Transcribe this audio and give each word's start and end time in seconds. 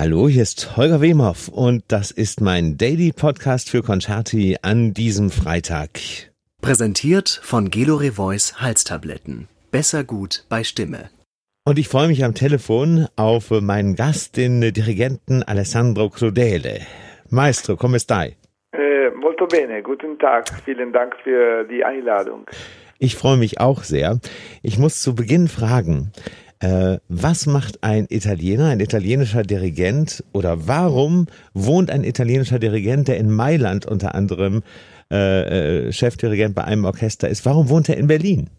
Hallo, 0.00 0.28
hier 0.28 0.42
ist 0.42 0.76
Holger 0.76 1.00
Wemhoff 1.00 1.48
und 1.48 1.82
das 1.88 2.12
ist 2.12 2.40
mein 2.40 2.76
Daily 2.78 3.10
Podcast 3.10 3.68
für 3.68 3.82
Concerti 3.82 4.56
an 4.62 4.94
diesem 4.94 5.28
Freitag. 5.28 5.98
Präsentiert 6.62 7.40
von 7.42 7.68
Gelore 7.68 8.12
Voice 8.12 8.60
Halstabletten. 8.60 9.48
Besser 9.72 10.04
gut 10.04 10.44
bei 10.48 10.62
Stimme. 10.62 11.10
Und 11.64 11.80
ich 11.80 11.88
freue 11.88 12.06
mich 12.06 12.24
am 12.24 12.34
Telefon 12.34 13.08
auf 13.16 13.50
meinen 13.50 13.96
Gast, 13.96 14.36
den 14.36 14.60
Dirigenten 14.60 15.42
Alessandro 15.42 16.10
Crudele. 16.10 16.78
Maestro, 17.28 17.74
come 17.74 17.98
stai? 17.98 18.36
Eh, 18.74 19.10
molto 19.20 19.48
bene, 19.48 19.82
guten 19.82 20.16
Tag. 20.20 20.48
Vielen 20.64 20.92
Dank 20.92 21.16
für 21.24 21.64
die 21.64 21.84
Einladung. 21.84 22.46
Ich 23.00 23.16
freue 23.16 23.36
mich 23.36 23.60
auch 23.60 23.82
sehr. 23.82 24.20
Ich 24.62 24.78
muss 24.78 25.02
zu 25.02 25.16
Beginn 25.16 25.48
fragen, 25.48 26.12
äh, 26.60 26.98
was 27.08 27.46
macht 27.46 27.82
ein 27.82 28.06
Italiener, 28.10 28.70
ein 28.70 28.80
italienischer 28.80 29.42
Dirigent 29.42 30.24
oder 30.32 30.66
warum 30.66 31.26
wohnt 31.54 31.90
ein 31.90 32.04
italienischer 32.04 32.58
Dirigent, 32.58 33.08
der 33.08 33.16
in 33.18 33.34
Mailand 33.34 33.86
unter 33.86 34.14
anderem 34.14 34.62
äh, 35.10 35.86
äh, 35.86 35.92
Chefdirigent 35.92 36.54
bei 36.54 36.64
einem 36.64 36.84
Orchester 36.84 37.28
ist, 37.28 37.46
warum 37.46 37.70
wohnt 37.70 37.88
er 37.88 37.96
in 37.96 38.08
Berlin? 38.08 38.50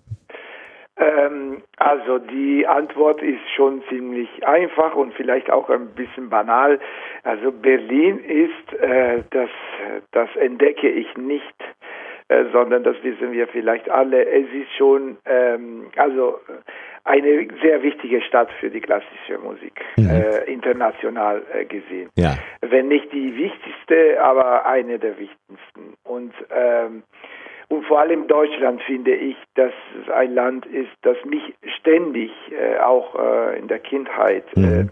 Ähm, 0.97 1.61
also 1.77 2.19
die 2.19 2.65
Antwort 2.65 3.21
ist 3.21 3.41
schon 3.55 3.83
ziemlich 3.89 4.29
einfach 4.45 4.95
und 4.95 5.13
vielleicht 5.13 5.51
auch 5.51 5.69
ein 5.69 5.87
bisschen 5.95 6.29
banal. 6.29 6.79
Also 7.23 7.51
Berlin 7.51 8.19
ist, 8.19 8.79
äh, 8.81 9.23
das, 9.31 9.49
das 10.11 10.29
entdecke 10.37 10.89
ich 10.89 11.15
nicht 11.17 11.55
äh, 12.29 12.45
sondern 12.53 12.83
das 12.83 12.95
wissen 13.01 13.31
wir 13.31 13.47
vielleicht 13.47 13.89
alle. 13.89 14.23
Es 14.23 14.45
ist 14.53 14.71
schon 14.77 15.17
ähm, 15.25 15.87
also 15.95 16.39
eine 17.03 17.47
sehr 17.61 17.81
wichtige 17.83 18.21
Stadt 18.21 18.49
für 18.59 18.69
die 18.69 18.81
klassische 18.81 19.37
Musik, 19.41 19.81
mhm. 19.97 20.09
äh, 20.09 20.43
international 20.51 21.43
äh, 21.53 21.65
gesehen. 21.65 22.09
Ja. 22.15 22.37
Wenn 22.61 22.87
nicht 22.87 23.11
die 23.11 23.35
wichtigste, 23.35 24.21
aber 24.21 24.65
eine 24.65 24.99
der 24.99 25.17
wichtigsten. 25.17 25.93
Und 26.03 26.33
ähm, 26.51 27.03
und 27.69 27.85
vor 27.85 27.99
allem 27.99 28.27
Deutschland 28.27 28.81
finde 28.81 29.13
ich, 29.13 29.37
dass 29.53 29.71
es 30.01 30.09
ein 30.09 30.33
Land 30.33 30.65
ist, 30.65 30.89
das 31.03 31.17
mich 31.23 31.53
ständig, 31.77 32.31
äh, 32.51 32.79
auch 32.79 33.13
äh, 33.13 33.59
in 33.59 33.67
der 33.67 33.77
Kindheit, 33.77 34.45
äh, 34.55 34.59
mhm 34.59 34.89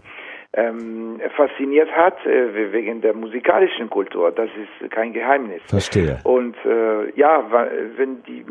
ähm, 0.54 1.20
fasziniert 1.36 1.90
hat, 1.90 2.24
äh, 2.26 2.72
wegen 2.72 3.00
der 3.00 3.14
musikalischen 3.14 3.90
Kultur. 3.90 4.32
Das 4.32 4.48
ist 4.48 4.90
kein 4.90 5.12
Geheimnis. 5.12 5.62
Verstehe. 5.66 6.18
Und 6.24 6.56
äh, 6.64 7.10
ja, 7.18 7.44
wenn 7.96 8.22
die, 8.22 8.44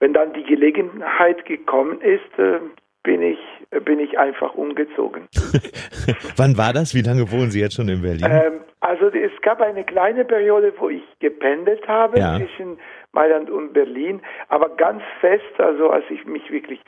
wenn 0.00 0.12
dann 0.12 0.32
die 0.34 0.44
Gelegenheit 0.44 1.44
gekommen 1.46 2.00
ist, 2.00 2.38
äh, 2.38 2.60
bin 3.02 3.22
ich, 3.22 3.38
bin 3.84 4.00
ich 4.00 4.18
einfach 4.18 4.54
umgezogen. 4.54 5.28
Wann 6.36 6.56
war 6.56 6.72
das? 6.72 6.94
Wie 6.94 7.02
lange 7.02 7.30
wohnen 7.30 7.50
Sie 7.50 7.60
jetzt 7.60 7.76
schon 7.76 7.88
in 7.88 8.02
Berlin? 8.02 8.26
Ähm, 8.30 8.60
also 8.80 9.08
es 9.08 9.32
gab 9.42 9.60
eine 9.60 9.84
kleine 9.84 10.24
Periode, 10.24 10.72
wo 10.78 10.88
ich 10.88 11.02
gependelt 11.20 11.86
habe 11.88 12.18
ja. 12.18 12.36
zwischen 12.36 12.78
Mailand 13.12 13.50
und 13.50 13.72
Berlin, 13.72 14.20
aber 14.48 14.70
ganz 14.76 15.02
fest, 15.20 15.58
also 15.58 15.90
als 15.90 16.04
ich 16.10 16.24
mich 16.26 16.50
wirklich 16.50 16.80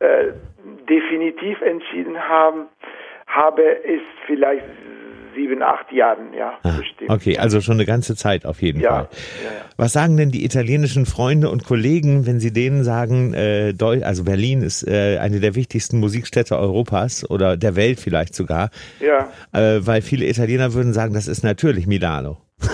äh, 0.00 0.32
definitiv 0.88 1.60
entschieden 1.60 2.18
habe, 2.28 2.66
habe, 3.34 3.62
ist 3.62 4.04
vielleicht 4.26 4.64
sieben, 5.34 5.62
acht 5.62 5.92
Jahren, 5.92 6.32
ja, 6.32 6.58
ah, 6.62 6.78
bestimmt. 6.78 7.10
Okay, 7.10 7.38
also 7.38 7.60
schon 7.60 7.74
eine 7.74 7.84
ganze 7.84 8.16
Zeit 8.16 8.46
auf 8.46 8.62
jeden 8.62 8.80
ja, 8.80 8.90
Fall. 8.90 9.08
Ja, 9.42 9.50
ja. 9.50 9.64
Was 9.76 9.92
sagen 9.92 10.16
denn 10.16 10.30
die 10.30 10.44
italienischen 10.44 11.06
Freunde 11.06 11.50
und 11.50 11.64
Kollegen, 11.64 12.26
wenn 12.26 12.40
sie 12.40 12.52
denen 12.52 12.84
sagen, 12.84 13.34
äh, 13.34 13.74
also 14.02 14.24
Berlin 14.24 14.62
ist 14.62 14.86
äh, 14.86 15.18
eine 15.18 15.40
der 15.40 15.54
wichtigsten 15.54 15.98
Musikstädte 15.98 16.56
Europas 16.58 17.28
oder 17.28 17.56
der 17.56 17.76
Welt 17.76 18.00
vielleicht 18.00 18.34
sogar? 18.34 18.70
Ja. 19.00 19.28
Äh, 19.52 19.80
weil 19.86 20.02
viele 20.02 20.26
Italiener 20.26 20.72
würden 20.74 20.92
sagen, 20.92 21.14
das 21.14 21.26
ist 21.28 21.42
natürlich 21.42 21.86
Milano. 21.86 22.38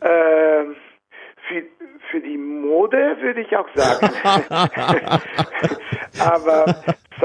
ähm, 0.00 0.76
für, 1.48 1.62
für 2.10 2.20
die 2.20 2.38
Mode 2.38 3.16
würde 3.20 3.40
ich 3.40 3.56
auch 3.56 3.68
sagen. 3.74 4.08
Aber 6.20 6.76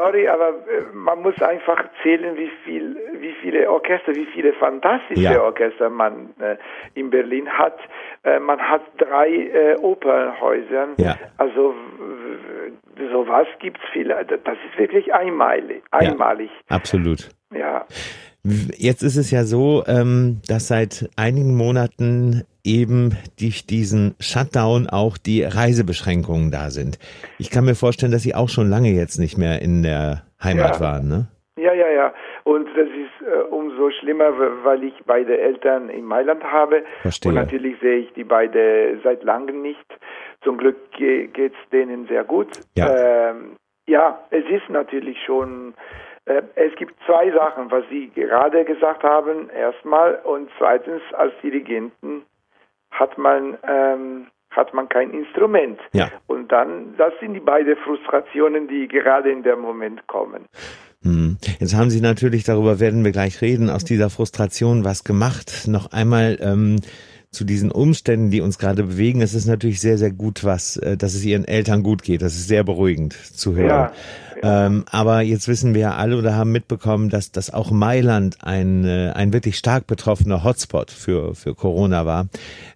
sorry, 0.02 0.28
aber 0.28 0.50
äh, 0.50 0.94
man 0.94 1.22
muss 1.22 1.40
einfach 1.42 1.84
zählen, 2.02 2.36
wie 2.38 2.50
viel, 2.64 2.96
wie 3.20 3.34
viele 3.42 3.70
Orchester, 3.70 4.16
wie 4.16 4.26
viele 4.34 4.54
fantastische 4.54 5.22
ja. 5.22 5.42
Orchester 5.42 5.90
man 5.90 6.30
äh, 6.40 6.58
in 6.96 7.10
Berlin 7.10 7.48
hat. 7.48 7.78
Äh, 8.24 8.40
man 8.40 8.60
hat 8.60 8.82
drei 8.98 9.30
äh, 9.30 9.76
Opernhäuser. 9.82 10.88
Ja. 10.98 11.18
Also 11.38 11.76
sowas 13.12 13.48
gibt's 13.60 13.82
viele. 13.94 14.14
Das 14.26 14.58
ist 14.70 14.78
wirklich 14.78 15.14
einmalig. 15.14 15.84
einmalig. 15.92 16.50
Ja, 16.70 16.76
absolut. 16.76 17.30
Ja. 17.54 17.86
Jetzt 18.44 19.04
ist 19.04 19.18
es 19.18 19.30
ja 19.30 19.44
so, 19.44 19.84
ähm, 19.86 20.42
dass 20.48 20.68
seit 20.68 21.10
einigen 21.16 21.56
Monaten 21.56 22.44
eben 22.64 23.18
durch 23.40 23.66
diesen 23.66 24.16
Shutdown 24.20 24.88
auch 24.88 25.18
die 25.18 25.44
Reisebeschränkungen 25.44 26.52
da 26.52 26.70
sind. 26.70 27.00
Ich 27.38 27.50
kann 27.50 27.66
mir 27.66 27.76
vorstellen, 27.76 28.12
dass 28.12 28.24
Sie 28.24 28.36
auch 28.36 28.50
schon 28.50 28.70
lange 28.70 28.90
jetzt 28.90 29.18
nicht 29.18 29.38
mehr 29.38 29.62
in 29.62 29.84
der 29.84 30.24
Heimat 30.42 30.76
ja. 30.76 30.80
waren, 30.80 31.08
ne? 31.08 31.28
Ja, 31.58 31.74
ja, 31.74 31.90
ja. 31.90 32.14
Und 32.44 32.66
das 32.76 32.88
ist 32.88 33.28
äh, 33.28 33.42
umso 33.50 33.92
schlimmer, 33.92 34.32
weil 34.64 34.84
ich 34.84 34.94
beide 35.06 35.40
Eltern 35.40 35.90
in 35.90 36.06
Mailand 36.06 36.44
habe. 36.44 36.84
Verstehe. 37.02 37.30
Und 37.30 37.36
natürlich 37.36 37.80
sehe 37.82 37.98
ich 37.98 38.14
die 38.14 38.24
beide 38.24 39.00
seit 39.04 39.24
langem 39.24 39.62
nicht. 39.62 39.86
Zum 40.44 40.58
Glück 40.58 40.92
ge 40.94 41.28
geht's 41.28 41.58
denen 41.72 42.08
sehr 42.08 42.24
gut. 42.24 42.48
Ja. 42.76 43.30
Ähm, 43.30 43.58
ja, 43.86 44.20
es 44.32 44.46
ist 44.50 44.70
natürlich 44.70 45.18
schon 45.26 45.76
äh, 46.26 46.42
es 46.56 46.76
gibt 46.76 46.94
zwei 47.06 47.32
Sachen, 47.32 47.72
was 47.72 47.84
Sie 47.90 48.10
gerade 48.10 48.64
gesagt 48.66 49.04
haben. 49.04 49.50
Erstmal 49.50 50.16
und 50.24 50.50
zweitens, 50.58 51.02
als 51.14 51.34
Dirigenten 51.42 52.24
hat 52.92 53.18
man 53.18 53.58
ähm, 53.68 54.28
hat 54.52 54.74
man 54.74 54.90
kein 54.90 55.12
Instrument. 55.12 55.80
Ja. 55.94 56.12
Und 56.28 56.52
dann, 56.52 56.96
das 56.98 57.14
sind 57.20 57.34
die 57.34 57.40
beiden 57.40 57.76
Frustrationen, 57.78 58.68
die 58.68 58.88
gerade 58.88 59.32
in 59.32 59.44
dem 59.44 59.60
Moment 59.60 60.06
kommen. 60.08 60.46
Hm. 61.04 61.38
Jetzt 61.60 61.76
haben 61.76 61.90
Sie 61.90 62.02
natürlich, 62.02 62.44
darüber 62.44 62.80
werden 62.80 63.04
wir 63.04 63.12
gleich 63.12 63.42
reden, 63.42 63.70
aus 63.70 63.86
dieser 63.86 64.10
Frustration 64.10 64.84
was 64.84 65.04
gemacht. 65.04 65.68
Noch 65.68 65.92
einmal 65.92 66.38
ähm, 66.42 66.76
zu 67.32 67.46
diesen 67.46 67.72
Umständen, 67.72 68.30
die 68.30 68.42
uns 68.42 68.58
gerade 68.58 68.84
bewegen. 68.84 69.22
Es 69.22 69.34
ist 69.34 69.46
natürlich 69.46 69.80
sehr, 69.80 69.98
sehr 69.98 70.12
gut, 70.12 70.44
was, 70.44 70.76
äh, 70.78 70.98
dass 70.98 71.14
es 71.14 71.24
Ihren 71.24 71.46
Eltern 71.46 71.82
gut 71.82 72.04
geht. 72.04 72.22
Das 72.22 72.36
ist 72.36 72.48
sehr 72.48 72.66
beruhigend 72.66 73.14
zu 73.14 73.56
hören. 73.56 73.92
Ja. 74.44 74.66
Ähm, 74.66 74.86
aber 74.92 75.22
jetzt 75.22 75.48
wissen 75.48 75.74
wir 75.74 75.82
ja 75.82 75.96
alle 75.96 76.18
oder 76.18 76.36
haben 76.36 76.52
mitbekommen, 76.52 77.10
dass, 77.10 77.32
dass 77.32 77.54
auch 77.54 77.72
Mailand 77.72 78.38
ein, 78.42 78.84
äh, 78.86 79.12
ein 79.16 79.32
wirklich 79.34 79.58
stark 79.58 79.88
betroffener 79.88 80.44
Hotspot 80.44 80.92
für, 80.92 81.36
für 81.36 81.56
Corona 81.56 82.06
war. 82.06 82.28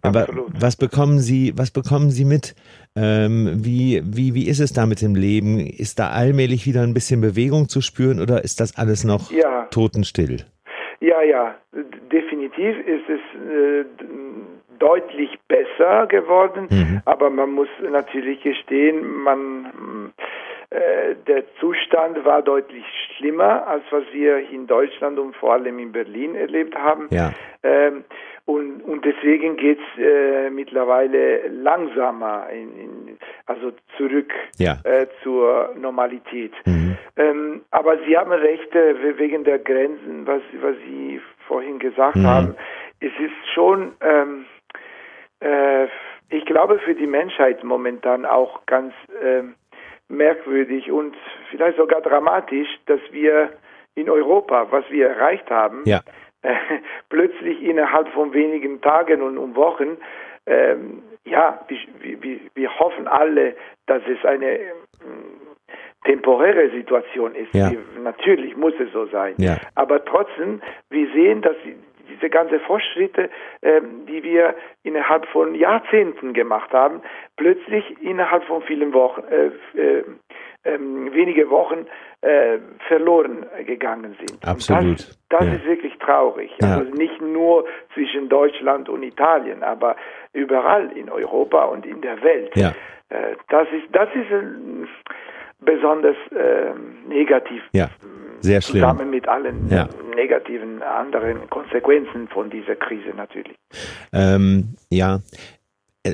Aber 0.01 0.27
was 0.47 0.75
bekommen 0.75 1.19
Sie, 1.19 1.53
was 1.57 1.72
bekommen 1.72 2.11
Sie 2.11 2.23
mit? 2.23 2.55
Ähm, 2.95 3.66
wie, 3.66 4.01
wie, 4.05 4.35
wie 4.35 4.47
ist 4.47 4.59
es 4.59 4.72
da 4.72 4.85
mit 4.85 5.01
dem 5.01 5.16
Leben? 5.16 5.59
Ist 5.59 5.99
da 5.99 6.11
allmählich 6.11 6.66
wieder 6.66 6.83
ein 6.83 6.93
bisschen 6.93 7.19
Bewegung 7.19 7.67
zu 7.67 7.81
spüren 7.81 8.22
oder 8.22 8.43
ist 8.43 8.61
das 8.61 8.77
alles 8.77 9.03
noch 9.03 9.31
ja. 9.31 9.67
totenstill? 9.69 10.45
Ja, 11.05 11.21
ja, 11.21 11.55
definitiv 12.11 12.75
ist 12.88 13.07
es 13.07 13.19
äh, 13.39 13.85
deutlich 14.79 15.38
besser 15.47 16.07
geworden, 16.07 16.67
Mhm. 16.71 17.01
aber 17.05 17.29
man 17.29 17.51
muss 17.51 17.67
natürlich 17.91 18.41
gestehen, 18.41 19.21
man 19.23 20.11
äh, 20.71 21.16
der 21.27 21.43
Zustand 21.59 22.25
war 22.25 22.41
deutlich 22.41 22.83
schlimmer, 23.16 23.67
als 23.67 23.83
was 23.91 24.03
wir 24.13 24.49
in 24.49 24.66
Deutschland 24.66 25.19
und 25.19 25.35
vor 25.35 25.53
allem 25.53 25.77
in 25.77 25.91
Berlin 25.91 26.33
erlebt 26.33 26.75
haben. 26.75 27.07
Ja. 27.11 27.31
Ähm, 27.61 28.03
und, 28.45 28.81
und 28.83 29.03
deswegen 29.03 29.57
geht's 29.57 29.81
äh, 29.97 30.50
mittlerweile 30.51 31.47
langsamer, 31.47 32.47
in, 32.51 32.79
in, 32.79 33.17
also 33.47 33.72
zurück 33.97 34.31
Ja. 34.57 34.78
äh, 34.83 35.07
zur 35.23 35.73
Normalität. 35.75 36.53
Mhm. 36.66 36.97
Ähm, 37.17 37.61
aber 37.72 37.97
Sie 38.05 38.16
haben 38.16 38.31
recht, 38.31 38.73
äh, 38.75 39.17
wegen 39.17 39.44
der 39.45 39.59
Grenzen, 39.59 40.28
was, 40.28 40.41
was 40.61 40.75
Sie 40.85 41.19
vorhin 41.47 41.79
gesagt 41.79 42.17
Mhm. 42.17 42.28
haben. 42.28 42.55
Es 42.99 43.11
ist 43.19 43.53
schon, 43.53 43.93
ähm, 44.02 44.46
äh, 45.40 45.85
ich 46.29 46.46
glaube, 46.46 46.79
für 46.79 46.93
die 46.93 47.08
Menschheit 47.08 47.64
momentan 47.64 48.25
auch 48.25 48.66
ganz 48.67 48.93
ähm, 49.23 49.55
merkwürdig 50.08 50.91
und 50.91 51.16
vielleicht 51.49 51.78
sogar 51.78 52.02
dramatisch, 52.02 52.67
dass 52.85 52.99
wir 53.11 53.49
in 53.96 54.09
Europa, 54.09 54.67
was 54.72 54.84
wir 54.91 55.08
erreicht 55.09 55.49
haben, 55.49 55.81
Ja. 55.85 56.02
plötzlich 57.09 57.61
innerhalb 57.63 58.09
von 58.09 58.33
wenigen 58.33 58.81
Tagen 58.81 59.21
und, 59.21 59.55
Wochen, 59.55 59.97
ähm, 60.45 61.01
ja, 61.25 61.59
wir, 61.67 62.21
wir, 62.21 62.39
wir 62.53 62.79
hoffen 62.79 63.07
alle, 63.07 63.55
dass 63.87 64.01
es 64.07 64.23
eine 64.25 64.59
ähm, 64.59 64.75
temporäre 66.05 66.69
Situation 66.69 67.33
ist. 67.35 67.53
Ja. 67.53 67.71
Natürlich 68.01 68.55
muss 68.55 68.73
es 68.79 68.91
so 68.93 69.05
sein. 69.07 69.33
Ja. 69.37 69.57
Aber 69.73 70.05
trotzdem, 70.05 70.61
wir 70.89 71.07
sehen, 71.13 71.41
dass 71.41 71.55
diese 72.09 72.29
ganzen 72.29 72.59
Fortschritte, 72.61 73.29
ähm, 73.61 74.05
die 74.07 74.23
wir 74.23 74.55
innerhalb 74.84 75.25
von 75.28 75.55
Jahrzehnten 75.55 76.34
gemacht 76.34 76.72
haben, 76.72 77.02
plötzlich 77.37 77.84
innerhalb 78.02 78.43
von 78.46 78.61
vielen 78.63 78.93
Wochen, 78.93 79.23
äh, 79.29 79.79
äh, 79.79 80.03
ähm, 80.66 81.13
wenige 81.13 81.49
Wochen 81.49 81.85
äh, 82.22 82.57
verloren 82.87 83.46
gegangen 83.66 84.16
sind. 84.19 84.46
Absolut. 84.46 84.84
Und 84.84 84.99
das, 84.99 85.19
das 85.29 85.46
ja. 85.46 85.53
ist 85.53 85.66
wirklich 85.66 85.97
traurig. 85.99 86.52
Ja. 86.61 86.78
Also 86.78 86.91
nicht 86.93 87.22
nur 87.22 87.66
zwischen 87.93 88.29
Deutschland 88.29 88.90
und 88.90 89.03
Italien, 89.03 89.63
aber 89.63 89.96
überall 90.34 90.91
in 90.97 91.09
Europa 91.09 91.66
und 91.66 91.85
in 91.85 92.02
der 92.02 92.22
Welt. 92.23 92.55
Ja. 92.55 92.73
Äh, 93.09 93.35
das 93.49 93.67
ist 93.72 93.87
das 93.91 94.09
ist 94.16 94.31
äh, 94.31 94.87
besonders 95.59 96.17
äh, 96.31 96.73
negativ. 97.07 97.63
Ja. 97.72 97.90
Sehr 98.45 98.61
schlimm. 98.61 98.81
Zusammen 98.83 99.09
mit 99.09 99.27
allen 99.27 99.67
Ja. 99.69 99.87
negativen 100.15 100.81
anderen 100.83 101.49
Konsequenzen 101.49 102.27
von 102.27 102.49
dieser 102.49 102.75
Krise 102.75 103.09
natürlich. 103.15 103.55
Ähm, 104.13 104.75
ja, 104.89 105.19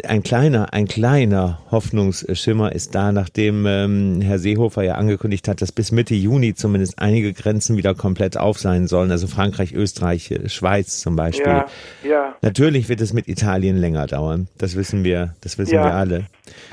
ein 0.07 0.23
kleiner, 0.23 0.73
ein 0.73 0.87
kleiner 0.87 1.59
Hoffnungsschimmer 1.69 2.71
ist 2.71 2.95
da, 2.95 3.11
nachdem 3.11 3.65
ähm, 3.67 4.21
Herr 4.21 4.39
Seehofer 4.39 4.83
ja 4.83 4.95
angekündigt 4.95 5.47
hat, 5.47 5.61
dass 5.61 5.71
bis 5.71 5.91
Mitte 5.91 6.13
Juni 6.15 6.53
zumindest 6.53 6.99
einige 7.01 7.33
Grenzen 7.33 7.77
wieder 7.77 7.93
komplett 7.93 8.37
auf 8.37 8.57
sein 8.57 8.87
sollen, 8.87 9.11
also 9.11 9.27
Frankreich, 9.27 9.73
Österreich, 9.73 10.31
äh, 10.31 10.47
Schweiz 10.49 10.99
zum 11.01 11.15
Beispiel. 11.15 11.45
Ja, 11.51 11.65
ja, 12.03 12.35
Natürlich 12.41 12.87
wird 12.89 13.01
es 13.01 13.13
mit 13.13 13.27
Italien 13.27 13.77
länger 13.77 14.07
dauern. 14.07 14.47
Das 14.57 14.75
wissen 14.77 15.03
wir, 15.03 15.33
das 15.43 15.57
wissen 15.57 15.75
Ja. 15.75 15.83
wir 15.85 15.93
alle. 15.93 16.25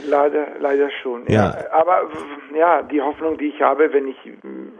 leider, 0.08 0.46
leider 0.60 0.88
schon. 1.02 1.22
Ja. 1.28 1.56
Aber 1.72 2.02
w- 2.12 2.58
ja, 2.58 2.82
die 2.82 3.00
Hoffnung, 3.00 3.36
die 3.38 3.46
ich 3.48 3.60
habe, 3.60 3.92
wenn 3.92 4.08
ich, 4.08 4.16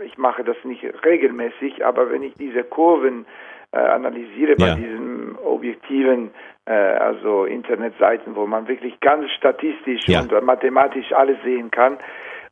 ich 0.07 0.17
mache 0.17 0.45
das 0.45 0.57
nicht 0.65 0.83
regelmäßig, 1.05 1.85
aber 1.85 2.11
wenn 2.11 2.23
ich 2.23 2.35
diese 2.35 2.63
Kurven 2.63 3.27
äh, 3.71 3.77
analysiere 3.79 4.57
bei 4.57 4.69
Ja. 4.69 4.75
diesen 4.77 5.08
objektiven, 5.45 6.31
äh, 6.67 6.73
also 6.73 7.45
Internetseiten, 7.45 8.35
wo 8.37 8.47
man 8.47 8.69
wirklich 8.69 8.99
ganz 9.01 9.31
statistisch 9.33 10.03
Ja. 10.07 10.21
und 10.21 10.33
mathematisch 10.45 11.13
alles 11.13 11.37
sehen 11.45 11.71
kann. 11.71 11.99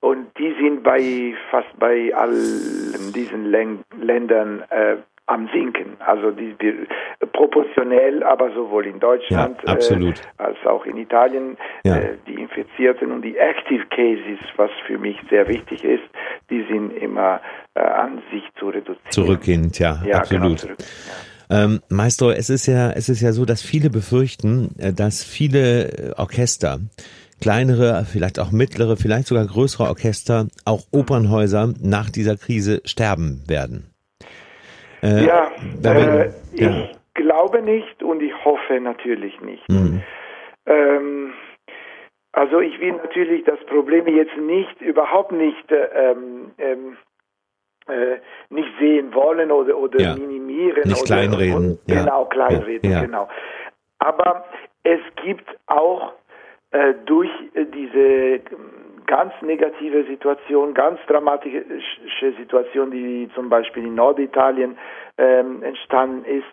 Und 0.00 0.27
die 0.38 0.55
sind 0.61 0.83
bei 0.83 1.35
fast 1.50 1.79
bei 1.79 2.15
allen 2.15 3.12
diesen 3.15 3.47
Län 3.50 3.83
Ländern 4.00 4.62
äh, 4.71 4.97
am 5.27 5.49
Sinken. 5.53 5.97
Also 5.99 6.31
die, 6.31 6.55
die, 6.61 6.87
proportionell, 7.33 8.23
aber 8.23 8.53
sowohl 8.53 8.87
in 8.87 9.00
Deutschland 9.00 9.59
Ja. 9.67 9.75
Äh, 9.75 10.12
als 10.38 10.56
auch 10.67 10.87
in 10.87 10.97
Italien 10.99 11.56
Ja. 11.85 11.97
äh, 11.97 12.17
die 12.27 12.35
Infizierten 12.35 13.11
und 13.11 13.23
die 13.23 13.37
Active 13.37 13.87
Cases, 13.87 14.38
was 14.56 14.71
für 14.87 14.99
mich 14.99 15.19
sehr 15.31 15.49
wichtig 15.49 15.83
ist, 15.83 16.05
die 16.50 16.62
sind 16.71 16.91
immer 16.97 17.41
äh, 17.75 17.81
an 17.81 18.23
sich 18.31 18.44
zu 18.59 18.69
reduzieren. 18.69 19.11
Zurückgehend, 19.11 19.79
ja, 19.79 19.97
Ja, 20.05 20.19
absolut. 20.19 20.43
Genau, 20.43 20.55
zurück. 20.56 20.79
Ja. 21.51 21.65
Ähm, 21.65 21.81
Maestro, 21.89 22.31
es 22.31 22.51
ist 22.51 22.67
ja, 22.67 22.91
es 22.91 23.09
ist 23.09 23.21
ja 23.21 23.33
so, 23.33 23.45
dass 23.45 23.63
viele 23.63 23.91
befürchten, 23.91 24.75
äh, 24.79 24.93
dass 24.93 25.25
viele 25.25 25.89
äh, 25.89 26.13
Orchester, 26.17 26.79
kleinere, 27.41 28.05
vielleicht 28.11 28.39
auch 28.41 28.51
mittlere, 28.51 28.97
vielleicht 28.97 29.27
sogar 29.27 29.47
größere 29.47 29.85
Orchester, 29.85 30.47
auch 30.65 30.83
Opernhäuser 30.91 31.73
nach 31.81 32.11
dieser 32.11 32.37
Krise 32.37 32.81
sterben 32.85 33.43
werden. 33.47 33.93
Äh, 35.03 35.27
Ja, 35.27 35.51
äh, 35.85 36.31
ja. 36.55 36.89
ich 36.91 36.97
glaube 37.15 37.63
nicht 37.63 38.03
und 38.03 38.23
ich 38.23 38.33
hoffe 38.45 38.81
natürlich 38.81 39.41
nicht. 39.41 39.69
Mhm. 39.69 40.03
Ähm, 40.67 41.33
also 42.33 42.61
ich 42.61 42.79
will 42.81 42.93
natürlich 42.93 43.45
das 43.45 43.59
Problem 43.67 44.07
jetzt 44.09 44.37
nicht, 44.37 44.81
überhaupt 44.81 45.33
nicht, 45.33 45.71
äh, 45.71 46.11
ähm, 46.11 46.51
ähm, 46.59 46.97
äh, 47.88 48.19
nicht 48.50 48.69
sehen 48.79 49.15
wollen 49.15 49.50
oder, 49.50 49.77
oder 49.77 50.00
Ja. 50.00 50.15
minimieren. 50.17 50.83
Nicht 50.85 51.03
oder, 51.03 51.15
kleinreden, 51.17 51.55
und- 51.56 51.79
ja. 51.87 52.00
Genau, 52.03 52.25
kleinreden, 52.27 52.91
Ja. 52.91 53.00
genau. 53.03 53.29
Aber 53.99 54.44
es 54.83 55.00
gibt 55.25 55.47
auch 55.67 56.12
äh, 56.73 56.94
durch 57.06 57.31
äh, 57.55 57.65
diese 57.67 58.41
ganz 59.06 59.33
negative 59.41 60.05
Situation, 60.05 60.75
ganz 60.75 60.99
dramatische 61.06 62.33
Situation, 62.38 62.91
die 62.91 63.31
zum 63.37 63.49
Beispiel 63.49 63.85
in 63.87 63.94
Norditalien 63.94 64.77
ähm, 65.17 65.62
entstanden 65.62 66.25
ist, 66.25 66.44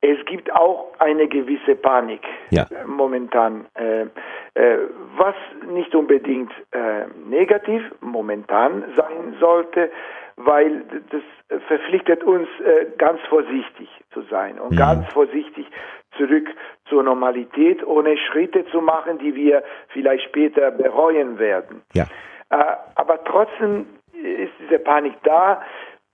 es 0.00 0.18
gibt 0.26 0.52
auch 0.52 0.92
eine 0.98 1.28
gewisse 1.28 1.76
Panik 1.76 2.22
Ja. 2.50 2.64
äh, 2.64 2.84
momentan, 2.86 3.66
äh, 3.74 4.02
äh, 4.60 4.78
was 5.16 5.36
nicht 5.72 5.94
unbedingt 5.94 6.50
äh, 6.72 7.04
negativ 7.28 7.82
momentan 8.00 8.82
sein 8.96 9.36
sollte, 9.38 9.90
weil 10.44 10.84
das 11.10 11.62
verpflichtet 11.68 12.24
uns, 12.24 12.48
äh, 12.64 12.86
ganz 12.98 13.20
vorsichtig 13.28 13.88
zu 14.12 14.22
sein 14.22 14.58
und 14.58 14.72
Mhm. 14.72 14.76
ganz 14.76 15.12
vorsichtig 15.12 15.66
zurück 16.16 16.48
zur 16.88 17.02
Normalität, 17.02 17.86
ohne 17.86 18.16
Schritte 18.16 18.64
zu 18.66 18.80
machen, 18.80 19.18
die 19.18 19.34
wir 19.34 19.62
vielleicht 19.88 20.24
später 20.24 20.70
bereuen 20.70 21.38
werden. 21.38 21.82
Ja. 21.94 22.04
Äh, 22.50 22.76
aber 22.94 23.22
trotzdem 23.24 23.86
ist 24.12 24.52
diese 24.60 24.78
Panik 24.78 25.14
da 25.24 25.62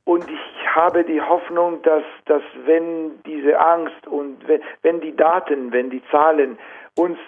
und 0.05 0.25
ich 0.31 0.75
habe 0.75 1.05
die 1.05 1.21
Hoffnung, 1.21 1.83
dass, 1.83 2.05
dass 2.25 2.43
wenn 2.65 3.23
diese 3.25 3.59
Angst 3.61 4.07
und 4.07 4.47
wenn, 4.49 4.63
wenn 4.83 5.01
die 5.01 5.15
Daten, 5.15 5.73
wenn 5.73 5.91
die 5.91 6.03
Zahlen 6.11 6.59
uns 6.97 7.19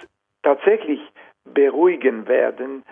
tatsächlich 0.43 1.01
beruhigen 1.45 2.27
werden, 2.29 2.85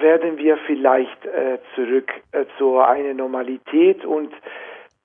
werden 0.00 0.38
wir 0.38 0.56
vielleicht 0.66 1.24
äh, 1.26 1.58
zurück 1.74 2.10
äh, 2.32 2.44
zu 2.58 2.78
einer 2.78 3.14
Normalität 3.14 4.04
und 4.04 4.32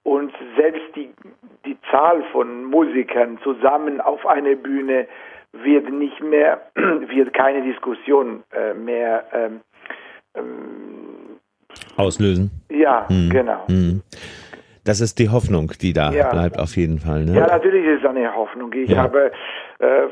und 0.04 0.34
selbst 0.58 0.96
die, 0.96 1.10
die 1.66 1.78
Zahl 1.92 2.24
von 2.32 2.64
Musikern 2.64 3.38
zusammen 3.44 4.00
auf 4.02 4.26
einer 4.26 4.56
Bühne 4.56 5.08
wird 5.52 5.92
nicht 5.92 6.22
mehr, 6.24 6.62
wird 6.76 7.34
keine 7.34 7.62
Diskussion 7.64 8.44
äh, 8.52 8.74
mehr, 8.74 9.26
ähm, 9.34 9.60
ähm, 10.36 11.40
Auslösen. 11.98 12.50
ja, 12.70 13.06
Mhm. 13.10 13.30
genau. 13.30 13.66
Mhm. 13.68 14.02
Das 14.86 15.02
ist 15.02 15.20
die 15.20 15.30
Hoffnung, 15.30 15.72
die 15.82 15.94
da 15.94 16.12
Ja. 16.12 16.30
bleibt 16.30 16.58
auf 16.60 16.76
jeden 16.78 17.00
Fall. 17.00 17.26
Ne? 17.26 17.36
Ja, 17.36 17.46
natürlich 17.48 17.86
ist 17.86 18.00
es 18.04 18.10
eine 18.10 18.34
Hoffnung. 18.34 18.72
Ich 18.74 18.90
Ja. 18.90 19.04
habe, 19.04 19.32
äh, 19.80 20.08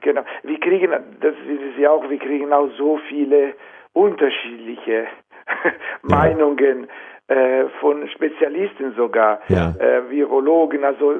genau, 0.00 0.22
wir 0.44 0.60
kriegen, 0.60 0.90
das 1.20 1.34
wissen 1.46 1.72
Sie 1.76 1.86
auch, 1.86 2.08
wir 2.08 2.18
kriegen 2.18 2.52
auch 2.52 2.68
so 2.78 2.98
viele 3.08 3.54
unterschiedliche 3.92 5.06
Meinungen 6.02 6.88
äh, 7.28 7.64
von 7.80 8.08
Spezialisten 8.08 8.94
sogar, 8.96 9.40
Ja. 9.48 9.74
äh, 9.78 10.10
Virologen, 10.10 10.84
also 10.84 11.14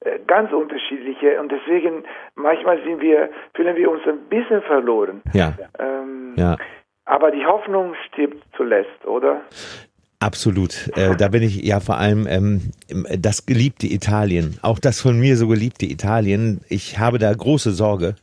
äh, 0.00 0.18
ganz 0.26 0.52
unterschiedliche. 0.52 1.40
Und 1.40 1.50
deswegen 1.52 2.04
manchmal 2.34 2.82
sind 2.84 3.00
wir, 3.00 3.30
fühlen 3.54 3.76
wir 3.76 3.90
uns 3.90 4.02
ein 4.06 4.18
bisschen 4.28 4.62
verloren. 4.62 5.22
Ja. 5.32 5.54
Ähm, 5.78 6.34
Ja. 6.36 6.56
Aber 7.04 7.30
die 7.30 7.44
Hoffnung 7.46 7.94
stirbt 8.08 8.36
zuletzt, 8.54 9.06
oder? 9.06 9.40
Absolut. 10.20 10.90
Äh, 10.96 11.16
da 11.16 11.28
bin 11.28 11.42
ich 11.42 11.62
ja 11.64 11.80
vor 11.80 11.96
allem 11.96 12.26
ähm, 12.28 12.72
das 13.18 13.46
geliebte 13.46 13.86
Italien, 13.86 14.58
auch 14.62 14.78
das 14.78 15.00
von 15.00 15.18
mir 15.18 15.36
so 15.36 15.46
geliebte 15.48 15.86
Italien. 15.86 16.60
Ich 16.68 16.98
habe 16.98 17.18
da 17.18 17.32
große 17.32 17.70
Sorge 17.70 18.16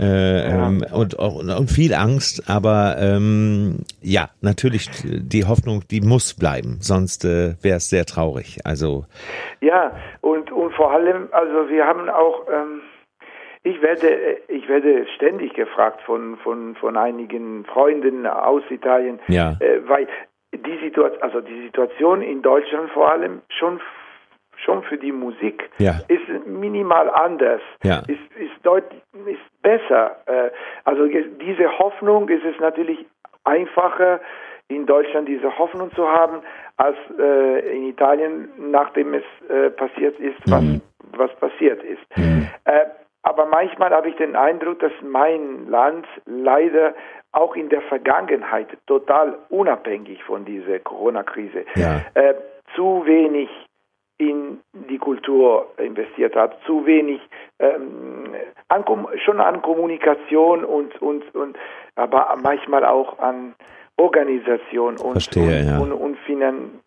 äh, 0.00 0.48
Ja. 0.48 0.66
ähm, 0.68 0.84
und, 0.92 1.14
und, 1.14 1.50
und 1.50 1.70
viel 1.70 1.94
Angst, 1.94 2.48
aber 2.48 2.96
ähm, 3.00 3.80
ja, 4.00 4.28
natürlich 4.40 4.88
die 5.04 5.44
Hoffnung, 5.44 5.82
die 5.90 6.00
muss 6.00 6.34
bleiben, 6.34 6.78
sonst 6.80 7.24
äh, 7.24 7.54
wäre 7.62 7.76
es 7.78 7.90
sehr 7.90 8.04
traurig. 8.04 8.58
Also 8.64 9.04
Ja, 9.60 9.92
und, 10.20 10.50
und 10.52 10.72
vor 10.74 10.92
allem, 10.92 11.28
also 11.32 11.68
wir 11.68 11.84
haben 11.86 12.08
auch, 12.08 12.46
ähm, 12.52 12.80
ich 13.64 13.82
werde, 13.82 14.38
ich 14.48 14.68
werde 14.68 15.06
ständig 15.16 15.54
gefragt 15.54 16.00
von, 16.06 16.36
von, 16.44 16.76
von 16.76 16.96
einigen 16.96 17.64
Freunden 17.64 18.26
aus 18.26 18.62
Italien, 18.70 19.18
Ja. 19.28 19.56
äh, 19.60 19.80
weil 19.88 20.06
die 20.54 20.78
Situation, 20.82 21.22
also 21.22 21.40
die 21.40 21.62
Situation 21.66 22.22
in 22.22 22.40
Deutschland 22.42 22.90
vor 22.92 23.10
allem 23.12 23.42
schon 23.58 23.80
schon 24.64 24.82
für 24.84 24.96
die 24.98 25.12
Musik 25.12 25.70
Ja. 25.78 26.00
ist 26.08 26.28
minimal 26.46 27.08
anders, 27.10 27.60
Ja. 27.82 27.98
ist, 28.08 28.26
ist 28.38 28.52
deutlich 28.64 29.00
ist 29.26 29.62
besser. 29.62 30.16
Äh, 30.26 30.50
Also 30.84 31.06
diese 31.06 31.78
Hoffnung 31.78 32.28
ist 32.28 32.44
es 32.44 32.58
natürlich 32.60 33.04
einfacher 33.44 34.20
in 34.68 34.84
Deutschland 34.86 35.28
diese 35.28 35.56
Hoffnung 35.58 35.90
zu 35.94 36.06
haben 36.06 36.42
als 36.76 36.96
äh, 37.18 37.76
in 37.76 37.88
Italien, 37.88 38.48
nachdem 38.58 39.14
es 39.14 39.24
äh, 39.48 39.70
passiert 39.70 40.18
ist, 40.20 40.38
was 40.46 40.62
Mhm. 40.62 40.80
was 41.16 41.34
passiert 41.36 41.82
ist. 41.82 42.02
Äh, 42.16 42.84
aber 43.22 43.46
manchmal 43.46 43.90
habe 43.90 44.08
ich 44.10 44.16
den 44.16 44.36
Eindruck, 44.36 44.78
dass 44.80 44.92
mein 45.02 45.66
Land 45.68 46.06
leider 46.26 46.94
auch 47.32 47.56
in 47.56 47.68
der 47.70 47.80
Vergangenheit 47.82 48.68
total 48.86 49.38
unabhängig 49.48 50.22
von 50.24 50.44
dieser 50.44 50.78
Corona-Krise 50.80 51.64
Ja. 51.76 52.02
äh, 52.14 52.34
zu 52.76 53.04
wenig 53.06 53.48
in 54.18 54.60
die 54.72 54.98
Kultur 54.98 55.68
investiert 55.78 56.34
hat, 56.34 56.58
zu 56.66 56.84
wenig 56.86 57.20
ähm, 57.60 58.34
an, 58.68 58.84
schon 59.24 59.40
an 59.40 59.62
Kommunikation 59.62 60.64
und, 60.64 61.00
und, 61.00 61.34
und 61.34 61.56
aber 61.94 62.36
manchmal 62.42 62.84
auch 62.84 63.18
an 63.20 63.54
Organisation 63.96 64.96
und, 64.98 65.12
Verstehe, 65.12 65.60
und, 65.60 65.66
ja. 65.66 65.78
und, 65.78 65.92
und 65.92 66.18
finan, 66.18 66.80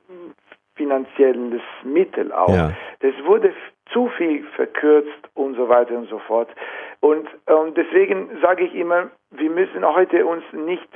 finanzielles 0.76 1.62
Mittel 1.84 2.32
auch. 2.32 2.50
Ja. 2.50 2.72
Das 3.00 3.14
wurde 3.26 3.54
zu 3.92 4.08
viel 4.18 4.44
verkürzt 4.56 5.30
und 5.34 5.56
so 5.56 5.70
weiter 5.70 5.96
und 5.98 6.10
so 6.10 6.20
fort. 6.20 6.50
Und, 7.02 7.28
und 7.48 7.78
deswegen 7.78 8.30
sage 8.42 8.66
ich 8.66 8.76
immer, 8.76 9.10
wir 9.32 9.50
müssen 9.50 9.86
heute 9.86 10.26
uns 10.26 10.44
nicht 10.54 10.90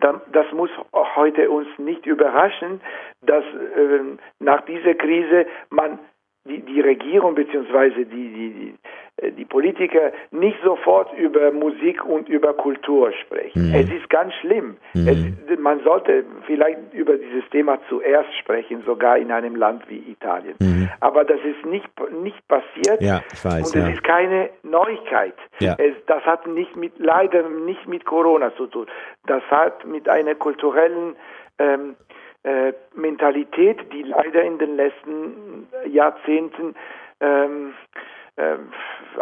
das 0.00 0.52
muss 0.52 0.70
heute 1.14 1.50
uns 1.50 1.68
nicht 1.78 2.06
überraschen, 2.06 2.80
dass 3.22 3.44
äh, 3.44 4.00
nach 4.40 4.62
dieser 4.62 4.94
Krise 4.94 5.46
man 5.70 5.98
die, 6.46 6.60
die 6.60 6.80
Regierung 6.80 7.34
bzw. 7.34 8.04
Die, 8.04 8.04
die, 8.04 8.74
die 9.22 9.44
Politiker 9.44 10.12
nicht 10.32 10.58
sofort 10.64 11.12
über 11.16 11.52
Musik 11.52 12.04
und 12.04 12.28
über 12.28 12.52
Kultur 12.52 13.12
sprechen. 13.12 13.68
Mhm. 13.68 13.74
Es 13.74 13.88
ist 13.90 14.10
ganz 14.10 14.34
schlimm. 14.34 14.76
Mhm. 14.92 15.36
Es, 15.48 15.58
man 15.58 15.80
sollte 15.84 16.24
vielleicht 16.46 16.78
über 16.92 17.16
dieses 17.16 17.48
Thema 17.50 17.78
zuerst 17.88 18.34
sprechen, 18.38 18.82
sogar 18.84 19.16
in 19.16 19.30
einem 19.30 19.54
Land 19.54 19.88
wie 19.88 19.98
Italien. 19.98 20.56
Mhm. 20.58 20.90
Aber 21.00 21.24
das 21.24 21.38
ist 21.44 21.64
nicht, 21.64 21.88
nicht 22.22 22.48
passiert 22.48 23.00
ja, 23.00 23.22
weiß, 23.42 23.72
und 23.72 23.80
es 23.80 23.86
ja. 23.86 23.88
ist 23.88 24.02
keine 24.02 24.50
Neuigkeit. 24.64 25.36
Ja. 25.60 25.76
Es, 25.78 25.94
das 26.06 26.24
hat 26.24 26.46
nicht 26.48 26.74
mit, 26.74 26.94
leider 26.98 27.48
nicht 27.48 27.86
mit 27.86 28.04
Corona 28.04 28.54
zu 28.56 28.66
tun. 28.66 28.86
Das 29.26 29.42
hat 29.50 29.86
mit 29.86 30.08
einer 30.08 30.34
kulturellen 30.34 31.14
ähm, 31.58 31.94
äh, 32.42 32.72
Mentalität, 32.94 33.92
die 33.92 34.02
leider 34.02 34.42
in 34.42 34.58
den 34.58 34.76
letzten 34.76 35.68
Jahrzehnten 35.86 36.74
ähm, 37.20 37.74
äh, 37.94 37.94